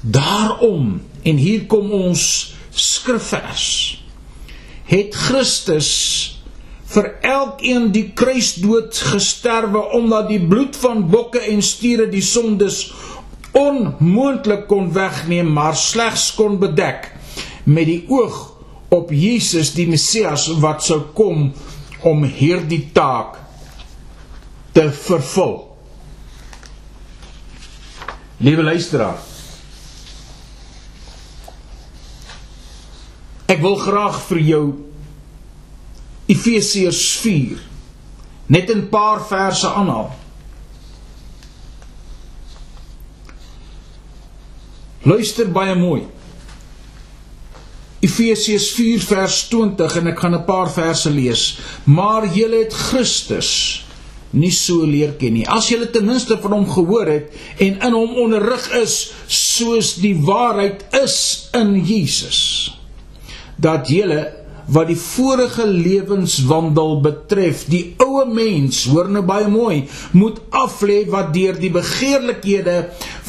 Daarom 0.00 1.00
en 1.26 1.40
hier 1.40 1.66
kom 1.70 1.90
ons 1.92 2.22
skrifvers 2.70 3.98
het 4.88 5.14
Christus 5.14 5.90
vir 6.88 7.10
elkeen 7.26 7.90
die 7.92 8.06
kruisdood 8.16 8.96
gesterwe 9.12 9.82
omdat 9.98 10.30
die 10.32 10.40
bloed 10.40 10.76
van 10.80 11.04
bokke 11.12 11.42
en 11.52 11.62
stiere 11.62 12.08
die 12.08 12.24
sondes 12.24 12.86
onmoontlik 13.58 14.66
kon 14.70 14.92
wegneem 14.94 15.50
maar 15.52 15.76
slegs 15.76 16.30
kon 16.38 16.56
bedek 16.62 17.10
met 17.68 17.88
die 17.90 18.02
oog 18.08 18.38
op 18.88 19.12
Jesus 19.12 19.74
die 19.76 19.88
Messias 19.88 20.46
wat 20.62 20.84
sou 20.84 21.00
kom 21.16 21.50
om 22.08 22.24
hierdie 22.24 22.88
taak 22.94 23.36
te 24.72 24.86
vervul. 24.94 25.56
Liewe 28.38 28.62
luisteraar. 28.62 29.18
Ek 33.48 33.60
wil 33.64 33.78
graag 33.80 34.20
vir 34.28 34.40
jou 34.44 34.64
Efesiërs 36.28 37.02
4 37.22 37.66
net 38.46 38.70
'n 38.70 38.88
paar 38.88 39.20
verse 39.26 39.68
aanhaal. 39.68 40.12
Luister 45.02 45.48
baie 45.52 45.74
mooi. 45.74 46.02
Efesiërs 48.00 48.70
4 48.76 49.00
vers 49.00 49.48
20 49.48 49.96
en 49.96 50.06
ek 50.06 50.20
gaan 50.20 50.34
'n 50.34 50.44
paar 50.44 50.70
verse 50.70 51.10
lees. 51.10 51.58
Maar 51.84 52.26
julle 52.34 52.56
het 52.64 52.72
Christus 52.72 53.84
nie 54.30 54.52
so 54.52 54.84
leer 54.84 55.16
ken 55.16 55.32
nie. 55.32 55.48
As 55.48 55.68
julle 55.68 55.90
ten 55.90 56.04
minste 56.04 56.38
van 56.38 56.52
hom 56.52 56.70
gehoor 56.70 57.06
het 57.06 57.32
en 57.58 57.80
in 57.80 57.92
hom 57.92 58.16
onderrig 58.16 58.70
is 58.76 59.12
soos 59.26 59.94
die 59.94 60.16
waarheid 60.16 60.84
is 61.02 61.48
in 61.52 61.84
Jesus. 61.84 62.70
Dat 63.56 63.88
julle 63.88 64.37
wat 64.68 64.90
die 64.90 64.98
vorige 65.00 65.66
lewenswandel 65.66 66.98
betref, 67.04 67.64
die 67.72 67.94
ou 68.04 68.24
mens, 68.28 68.84
hoor 68.90 69.08
nou 69.12 69.24
baie 69.26 69.48
mooi, 69.48 69.82
moet 70.12 70.40
aflê 70.52 71.02
wat 71.08 71.32
deur 71.36 71.56
die 71.60 71.72
begeerlikhede 71.72 72.78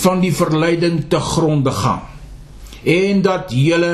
van 0.04 0.24
die 0.24 0.34
verleiding 0.36 1.06
te 1.12 1.20
gronde 1.20 1.72
gaan. 1.72 2.04
En 2.84 3.22
dat 3.24 3.54
julle 3.56 3.94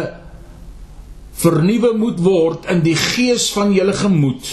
vernuwe 1.35 1.93
moet 1.97 2.21
word 2.23 2.69
in 2.71 2.81
die 2.85 2.95
gees 2.95 3.49
van 3.53 3.73
julle 3.75 3.93
gemoed 3.97 4.47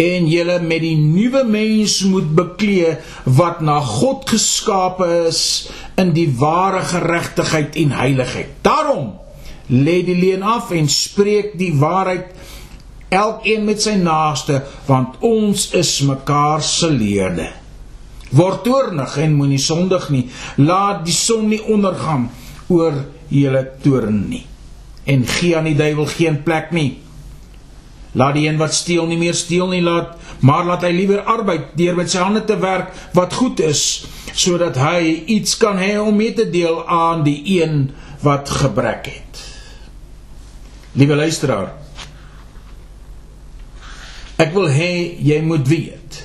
en 0.00 0.28
julle 0.30 0.56
met 0.64 0.80
die 0.80 0.96
nuwe 0.96 1.42
mens 1.44 1.98
moet 2.08 2.30
beklee 2.34 2.94
wat 3.38 3.60
na 3.60 3.78
God 3.84 4.24
geskape 4.30 5.08
is 5.28 5.42
in 6.00 6.14
die 6.16 6.28
ware 6.38 6.80
geregtigheid 6.88 7.76
en 7.82 7.92
heiligheid. 7.98 8.54
Daarom 8.64 9.10
lê 9.72 10.02
die 10.04 10.18
leuen 10.18 10.44
af 10.44 10.70
en 10.76 10.88
spreek 10.88 11.56
die 11.58 11.72
waarheid 11.80 12.30
elkeen 13.12 13.66
met 13.68 13.82
sy 13.82 13.96
naaste 14.00 14.62
want 14.86 15.18
ons 15.24 15.70
is 15.76 15.98
mekaar 16.08 16.62
se 16.64 16.90
leerde. 16.92 17.48
Word 18.32 18.62
toornig 18.64 19.18
en 19.20 19.36
moenie 19.36 19.60
sondig 19.60 20.08
nie. 20.12 20.24
Laat 20.56 21.04
die 21.04 21.16
son 21.16 21.50
nie 21.50 21.60
ondergaan 21.68 22.30
oor 22.72 22.96
julle 23.32 23.66
toorn 23.84 24.24
nie 24.30 24.46
en 25.04 25.24
gee 25.26 25.56
aan 25.56 25.66
die 25.66 25.78
duiwel 25.78 26.06
geen 26.06 26.42
plek 26.46 26.70
nie. 26.70 27.00
Laat 28.12 28.36
die 28.36 28.44
een 28.46 28.60
wat 28.60 28.74
steel 28.76 29.08
nie 29.08 29.18
meer 29.18 29.34
steel 29.34 29.70
nie 29.72 29.82
laat, 29.82 30.14
maar 30.44 30.66
laat 30.68 30.84
hy 30.86 30.92
liewer 30.94 31.24
arbeid 31.26 31.72
deur 31.78 31.96
met 31.98 32.12
sy 32.12 32.20
hande 32.22 32.44
te 32.46 32.58
werk 32.60 32.92
wat 33.16 33.34
goed 33.40 33.62
is, 33.64 34.04
sodat 34.30 34.78
hy 34.78 35.24
iets 35.32 35.56
kan 35.60 35.80
hê 35.80 35.96
om 35.98 36.14
mee 36.16 36.34
te 36.36 36.46
deel 36.50 36.82
aan 36.86 37.24
die 37.26 37.40
een 37.56 37.88
wat 38.22 38.52
gebrek 38.62 39.10
het. 39.10 39.21
Liewe 40.92 41.16
luisteraar, 41.16 41.72
ek 44.36 44.52
wil 44.52 44.68
hê 44.68 44.92
jy 45.24 45.40
moet 45.46 45.68
weet. 45.68 46.20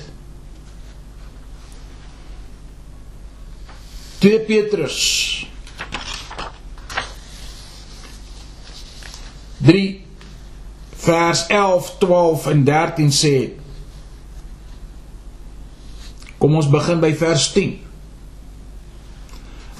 2 4.18 4.40
Petrus 4.48 4.98
3 9.62 10.04
vers 10.96 11.44
11, 11.46 11.90
12 11.98 12.46
en 12.46 12.64
13 12.66 13.12
sê 13.14 13.36
Kom 16.38 16.54
ons 16.54 16.68
begin 16.70 17.00
by 17.02 17.10
vers 17.18 17.48
10. 17.50 17.72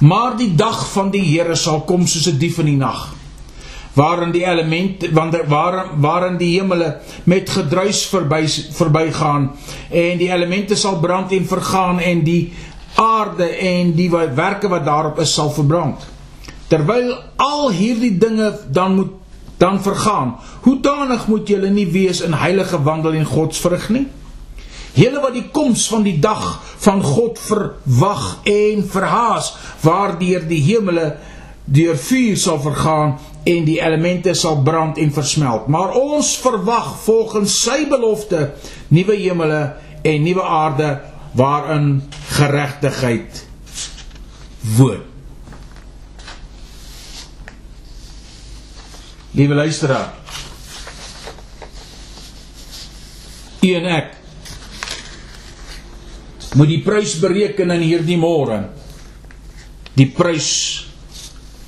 Maar 0.03 0.34
die 0.39 0.51
dag 0.59 0.80
van 0.91 1.12
die 1.14 1.22
Here 1.22 1.55
sal 1.55 1.84
kom 1.86 2.07
soos 2.07 2.26
'n 2.26 2.39
dief 2.39 2.59
in 2.59 2.66
die 2.66 2.78
nag, 2.78 3.14
waarin 3.99 4.30
die 4.30 4.44
elemente 4.46 5.11
wanneer 5.12 5.49
waar 5.51 5.78
waarin 5.99 6.36
die 6.38 6.53
hemele 6.55 6.96
met 7.24 7.51
gedruis 7.51 8.05
verby 8.07 8.44
verbygaan 8.78 9.51
en 9.90 10.20
die 10.20 10.30
elemente 10.30 10.76
sal 10.78 11.01
brand 11.03 11.32
en 11.34 11.46
vergaan 11.46 11.99
en 11.99 12.22
die 12.26 12.53
aarde 12.99 13.49
en 13.72 13.94
die 13.94 14.11
werke 14.11 14.68
wat 14.68 14.84
daarop 14.86 15.18
is 15.22 15.34
sal 15.34 15.51
verbrand. 15.55 16.07
Terwyl 16.68 17.14
al 17.36 17.70
hierdie 17.70 18.14
dinge 18.18 18.53
dan 18.70 18.94
moet 18.94 19.14
dan 19.59 19.80
vergaan. 19.82 20.36
Hoe 20.62 20.80
danig 20.80 21.26
moet 21.26 21.49
julle 21.49 21.70
nie 21.70 21.88
wees 21.90 22.20
in 22.22 22.32
heilige 22.32 22.78
wandel 22.82 23.16
en 23.18 23.26
godsvrug 23.26 23.88
nie? 23.90 24.05
Julle 24.94 25.20
wat 25.22 25.34
die 25.34 25.49
koms 25.55 25.88
van 25.90 26.05
die 26.07 26.18
dag 26.22 26.44
van 26.78 27.03
God 27.03 27.38
verwag 27.42 28.38
en 28.46 28.84
verhaas, 28.86 29.51
waardeur 29.82 30.46
die 30.46 30.62
hemele 30.62 31.16
deur 31.69 31.99
vuur 32.01 32.37
sal 32.41 32.61
vergaan 32.64 33.19
en 33.45 33.66
die 33.66 33.79
elemente 33.81 34.35
sal 34.35 34.62
brand 34.64 34.99
en 34.99 35.12
versmelt. 35.12 35.69
Maar 35.69 35.97
ons 36.01 36.37
verwag 36.41 36.95
volgens 37.05 37.61
sy 37.64 37.85
belofte 37.89 38.53
nuwe 38.89 39.16
hemele 39.21 39.62
en 40.03 40.25
nuwe 40.25 40.43
aarde 40.43 40.89
waarin 41.37 42.03
geregtigheid 42.39 43.45
woon. 44.77 45.05
Liewe 49.37 49.55
luisteraar. 49.55 50.14
U 53.61 53.75
en 53.75 53.89
ek 53.93 54.14
moet 56.57 56.71
die 56.71 56.83
prys 56.83 57.19
bereken 57.21 57.71
in 57.77 57.85
hierdie 57.85 58.16
môre. 58.19 58.62
Die 59.99 60.09
prys 60.14 60.88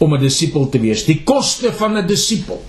om 0.01 0.15
'n 0.15 0.21
disipel 0.21 0.69
te 0.69 0.81
wees, 0.81 1.05
die 1.05 1.23
koste 1.23 1.73
van 1.73 1.97
'n 1.97 2.07
disipel. 2.07 2.61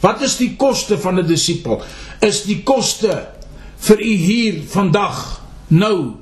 Wat 0.00 0.22
is 0.22 0.36
die 0.36 0.56
koste 0.56 0.98
van 0.98 1.18
'n 1.18 1.26
disipel? 1.26 1.82
Is 2.20 2.42
die 2.42 2.62
koste 2.62 3.28
vir 3.76 4.00
u 4.00 4.12
hier 4.14 4.62
vandag 4.66 5.42
nou 5.68 6.14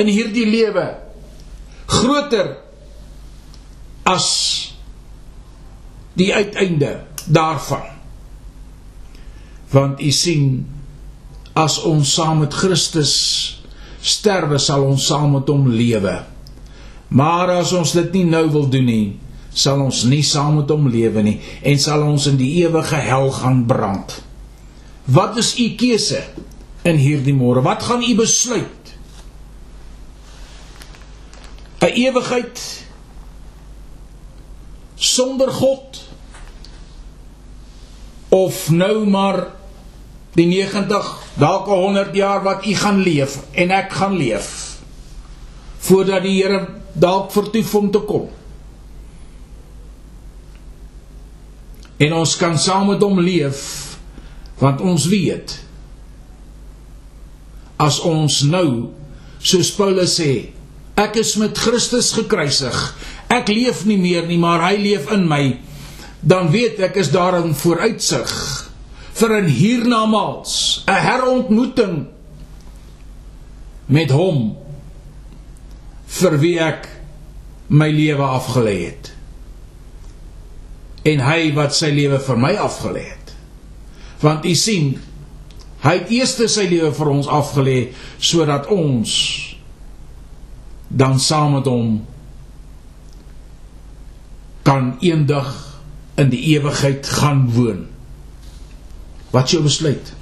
in 0.00 0.06
hierdie 0.06 0.46
lewe 0.46 0.96
groter 1.86 2.56
as 4.08 4.28
die 6.18 6.34
uiteinde 6.34 7.00
daarvan. 7.26 7.86
Want 9.70 10.00
u 10.02 10.10
sien 10.10 10.66
as 11.52 11.78
ons 11.86 12.14
saam 12.14 12.42
met 12.44 12.54
Christus 12.54 13.14
sterwe, 14.00 14.58
sal 14.58 14.86
ons 14.88 15.06
saam 15.06 15.36
met 15.36 15.48
hom 15.50 15.68
lewe. 15.68 16.16
Maar 17.10 17.56
as 17.60 17.74
ons 17.76 17.92
dit 17.92 18.12
nie 18.18 18.24
nou 18.30 18.46
wil 18.50 18.68
doen 18.70 18.86
nie, 18.86 19.18
sal 19.60 19.82
ons 19.84 20.04
nie 20.08 20.22
saam 20.24 20.60
met 20.60 20.70
hom 20.72 20.88
lewe 20.88 21.24
nie 21.26 21.36
en 21.66 21.80
sal 21.80 22.04
ons 22.06 22.28
in 22.30 22.38
die 22.40 22.52
ewige 22.62 23.00
hel 23.04 23.30
gaan 23.36 23.64
brand. 23.68 24.20
Wat 25.10 25.36
is 25.40 25.54
u 25.58 25.66
keuse 25.80 26.22
in 26.86 27.00
hierdie 27.00 27.36
môre? 27.36 27.62
Wat 27.64 27.82
gaan 27.84 28.04
u 28.04 28.14
besluit? 28.16 28.80
'n 31.80 31.92
Ewigheid 31.96 32.60
sonder 34.96 35.48
God 35.48 36.02
of 38.28 38.70
nou 38.70 39.08
maar 39.08 39.46
die 40.36 40.46
90 40.46 41.08
dalk 41.40 41.66
100 41.66 42.14
jaar 42.14 42.42
wat 42.44 42.66
u 42.66 42.74
gaan 42.74 43.00
leef 43.00 43.38
en 43.56 43.70
ek 43.70 43.96
gaan 43.96 44.16
leef 44.16 44.76
voordat 45.78 46.22
die 46.22 46.36
Here 46.42 46.68
dalk 46.92 47.32
vertoef 47.32 47.74
om 47.74 47.90
te 47.90 48.04
kom 48.04 48.28
en 52.00 52.14
ons 52.16 52.36
kan 52.40 52.56
saam 52.58 52.88
met 52.92 53.02
hom 53.04 53.20
leef 53.20 53.60
want 54.60 54.80
ons 54.84 55.06
weet 55.12 55.56
as 57.80 58.00
ons 58.04 58.42
nou 58.48 58.68
soos 59.40 59.72
Paulus 59.76 60.16
sê 60.20 60.32
ek 61.00 61.20
is 61.22 61.34
met 61.40 61.56
Christus 61.56 62.12
gekruisig 62.16 62.78
ek 63.32 63.52
leef 63.52 63.84
nie 63.88 64.00
meer 64.00 64.26
nie 64.28 64.40
maar 64.40 64.64
hy 64.68 64.76
leef 64.80 65.12
in 65.14 65.26
my 65.28 65.44
dan 66.20 66.50
weet 66.52 66.80
ek 66.84 66.96
is 67.00 67.12
daar 67.12 67.40
'n 67.40 67.54
vooruitsig 67.54 68.32
vir 69.20 69.30
'n 69.40 69.48
hiernamaals 69.48 70.84
'n 70.88 71.00
herontmoeting 71.08 72.06
met 73.88 74.10
hom 74.10 74.56
vir 76.06 76.38
wie 76.38 76.58
ek 76.58 76.88
my 77.68 77.88
lewe 77.90 78.22
afgelê 78.22 78.76
het 78.86 79.12
en 81.02 81.22
hy 81.24 81.52
wat 81.56 81.74
sy 81.76 81.92
lewe 81.94 82.18
vir 82.20 82.40
my 82.40 82.52
afgelê 82.60 83.04
het. 83.08 83.32
Want 84.20 84.44
u 84.44 84.54
sien, 84.54 84.92
hy 85.80 85.94
het 85.96 86.12
eers 86.12 86.36
sy 86.52 86.66
lewe 86.68 86.92
vir 86.92 87.08
ons 87.08 87.30
afgelê 87.30 87.78
sodat 88.18 88.68
ons 88.68 89.14
dan 90.90 91.20
saam 91.22 91.54
met 91.56 91.68
hom 91.70 92.00
kan 94.66 94.96
eendag 95.00 95.48
in 96.20 96.28
die 96.32 96.42
ewigheid 96.56 97.06
gaan 97.06 97.46
woon. 97.54 97.86
Wat 99.30 99.46
is 99.46 99.54
jou 99.56 99.62
besluit? 99.64 100.12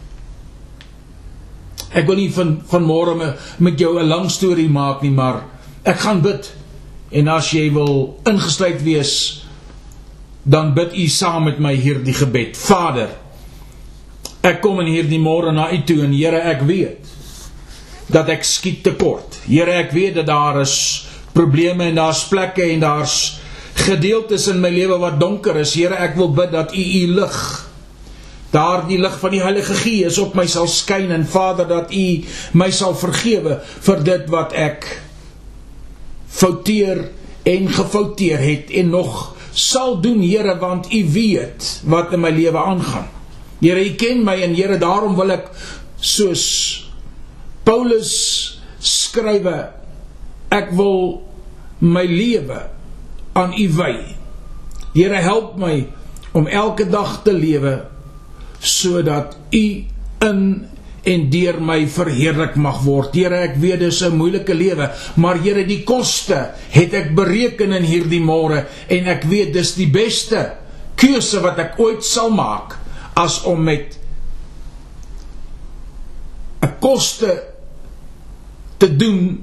Ek 1.96 2.06
wil 2.06 2.20
nie 2.20 2.30
van 2.32 2.58
van 2.68 2.84
môre 2.84 3.16
met 3.58 3.80
jou 3.80 3.98
'n 3.98 4.08
lang 4.08 4.30
storie 4.30 4.68
maak 4.68 5.02
nie, 5.02 5.10
maar 5.10 5.44
ek 5.82 5.98
gaan 5.98 6.20
bid. 6.20 6.52
En 7.10 7.28
as 7.28 7.50
jy 7.50 7.72
wil 7.72 8.20
ingesluit 8.24 8.82
wees 8.82 9.44
dan 10.48 10.72
bid 10.74 10.94
u 10.96 11.06
saam 11.12 11.44
met 11.44 11.58
my 11.60 11.74
hierdie 11.76 12.14
gebed. 12.16 12.56
Vader, 12.56 13.10
ek 14.40 14.62
kom 14.64 14.80
in 14.80 14.88
hierdie 14.88 15.20
môre 15.20 15.52
na 15.52 15.68
u 15.74 15.82
toe 15.84 16.00
en 16.06 16.14
Here, 16.16 16.40
ek 16.54 16.64
weet 16.68 17.14
dat 18.08 18.30
ek 18.32 18.46
skiet 18.48 18.80
tekort. 18.86 19.36
Here, 19.44 19.74
ek 19.82 19.92
weet 19.92 20.16
dat 20.22 20.30
daar 20.30 20.62
is 20.62 21.04
probleme 21.36 21.90
en 21.90 22.00
daar's 22.00 22.24
plekke 22.30 22.64
en 22.64 22.80
daar's 22.80 23.36
gedeeltes 23.84 24.48
in 24.48 24.62
my 24.64 24.70
lewe 24.72 24.96
wat 25.02 25.20
donker 25.20 25.60
is. 25.60 25.74
Here, 25.76 25.98
ek 26.00 26.16
wil 26.16 26.32
bid 26.32 26.54
dat 26.56 26.72
u 26.72 26.80
u 26.80 27.04
lig 27.18 27.40
daardie 28.50 28.96
lig 28.96 29.18
van 29.20 29.34
die 29.36 29.42
Heilige 29.44 29.76
Gees 29.76 30.16
op 30.22 30.32
my 30.38 30.46
sal 30.48 30.70
skyn 30.72 31.12
en 31.12 31.26
Vader 31.28 31.68
dat 31.68 31.92
u 31.92 32.06
my 32.56 32.70
sal 32.72 32.96
vergewe 32.96 33.58
vir 33.84 34.04
dit 34.06 34.30
wat 34.32 34.54
ek 34.56 34.88
fouteer 36.32 37.10
en 37.48 37.68
gefouteer 37.68 38.40
het 38.40 38.72
en 38.80 38.88
nog 38.96 39.18
sal 39.52 40.00
doen 40.00 40.20
Here 40.22 40.58
want 40.58 40.92
u 40.92 41.00
weet 41.12 41.82
wat 41.84 42.12
in 42.12 42.20
my 42.20 42.30
lewe 42.30 42.58
aangaan. 42.58 43.08
Here 43.60 43.84
u 43.84 43.94
ken 43.94 44.24
my 44.24 44.36
en 44.42 44.54
Here 44.54 44.78
daarom 44.78 45.16
wil 45.18 45.34
ek 45.34 45.50
soos 46.00 46.44
Paulus 47.66 48.12
skrywe 48.78 49.56
ek 50.54 50.70
wil 50.76 51.22
my 51.84 52.06
lewe 52.06 52.62
aan 53.36 53.52
u 53.52 53.66
wy. 53.76 53.94
Here 54.94 55.20
help 55.22 55.58
my 55.60 55.86
om 56.32 56.46
elke 56.46 56.88
dag 56.88 57.20
te 57.22 57.32
lewe 57.32 57.76
sodat 58.58 59.36
u 59.54 59.66
in 60.24 60.40
en 61.02 61.30
deur 61.30 61.60
my 61.60 61.86
verheerlik 61.86 62.56
mag 62.56 62.82
word. 62.84 63.14
Here, 63.14 63.44
ek 63.48 63.56
weet 63.56 63.80
dis 63.80 64.02
'n 64.02 64.16
moeilike 64.16 64.54
lewe, 64.54 64.90
maar 65.16 65.38
Here, 65.38 65.64
die 65.64 65.84
koste 65.84 66.54
het 66.70 66.94
ek 66.94 67.14
bereken 67.14 67.72
in 67.72 67.84
hierdie 67.84 68.20
môre 68.20 68.66
en 68.88 69.06
ek 69.06 69.24
weet 69.24 69.52
dis 69.52 69.74
die 69.74 69.90
beste 69.90 70.52
keuse 70.96 71.40
wat 71.40 71.58
ek 71.58 71.78
ooit 71.78 72.04
sal 72.04 72.30
maak 72.30 72.76
as 73.14 73.42
om 73.44 73.62
met 73.62 73.98
'n 76.62 76.74
koste 76.80 77.42
te 78.78 78.96
doen 78.96 79.42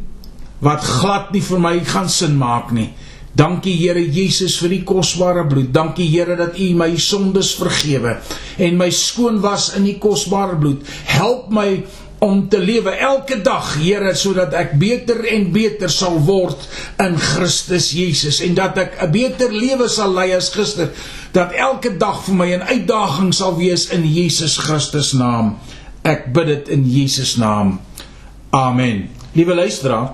wat 0.60 0.84
glad 0.84 1.32
nie 1.32 1.41
vir 1.41 1.60
my 1.60 1.80
gaan 1.84 2.10
sin 2.10 2.38
maak 2.38 2.72
nie. 2.72 2.93
Dankie 3.36 3.75
Here 3.75 3.99
Jesus 3.99 4.55
vir 4.61 4.69
die 4.77 4.83
kosbare 4.88 5.43
bloed. 5.49 5.73
Dankie 5.75 6.07
Here 6.07 6.38
dat 6.39 6.55
U 6.55 6.69
my 6.79 6.93
sondes 6.95 7.51
vergewe 7.59 8.17
en 8.57 8.77
my 8.79 8.89
skoon 8.95 9.41
was 9.43 9.73
in 9.75 9.83
die 9.83 9.97
kosbare 9.99 10.55
bloed. 10.55 10.88
Help 11.11 11.51
my 11.51 11.83
om 12.23 12.45
te 12.49 12.59
lewe 12.59 12.95
elke 12.95 13.41
dag, 13.43 13.75
Here, 13.81 14.13
sodat 14.15 14.55
ek 14.57 14.75
beter 14.79 15.19
en 15.29 15.49
beter 15.53 15.91
sal 15.91 16.15
word 16.25 16.63
in 17.03 17.17
Christus 17.19 17.91
Jesus 17.95 18.39
en 18.45 18.55
dat 18.55 18.79
ek 18.81 18.97
'n 19.03 19.11
beter 19.11 19.51
lewe 19.51 19.88
sal 19.91 20.15
lei 20.15 20.31
as 20.36 20.49
gister. 20.49 20.89
Dat 21.31 21.51
elke 21.51 21.97
dag 21.97 22.23
vir 22.25 22.36
my 22.36 22.49
'n 22.55 22.63
uitdaging 22.63 23.33
sal 23.33 23.57
wees 23.57 23.89
in 23.89 24.07
Jesus 24.07 24.57
Christus 24.57 25.13
naam. 25.13 25.59
Ek 26.03 26.33
bid 26.33 26.47
dit 26.47 26.67
in 26.69 26.83
Jesus 26.86 27.36
naam. 27.36 27.79
Amen. 28.49 29.09
Liewe 29.33 29.55
luisteraar, 29.55 30.13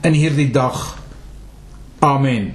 in 0.00 0.12
hierdie 0.12 0.50
dag. 0.50 0.96
Amen. 1.98 2.54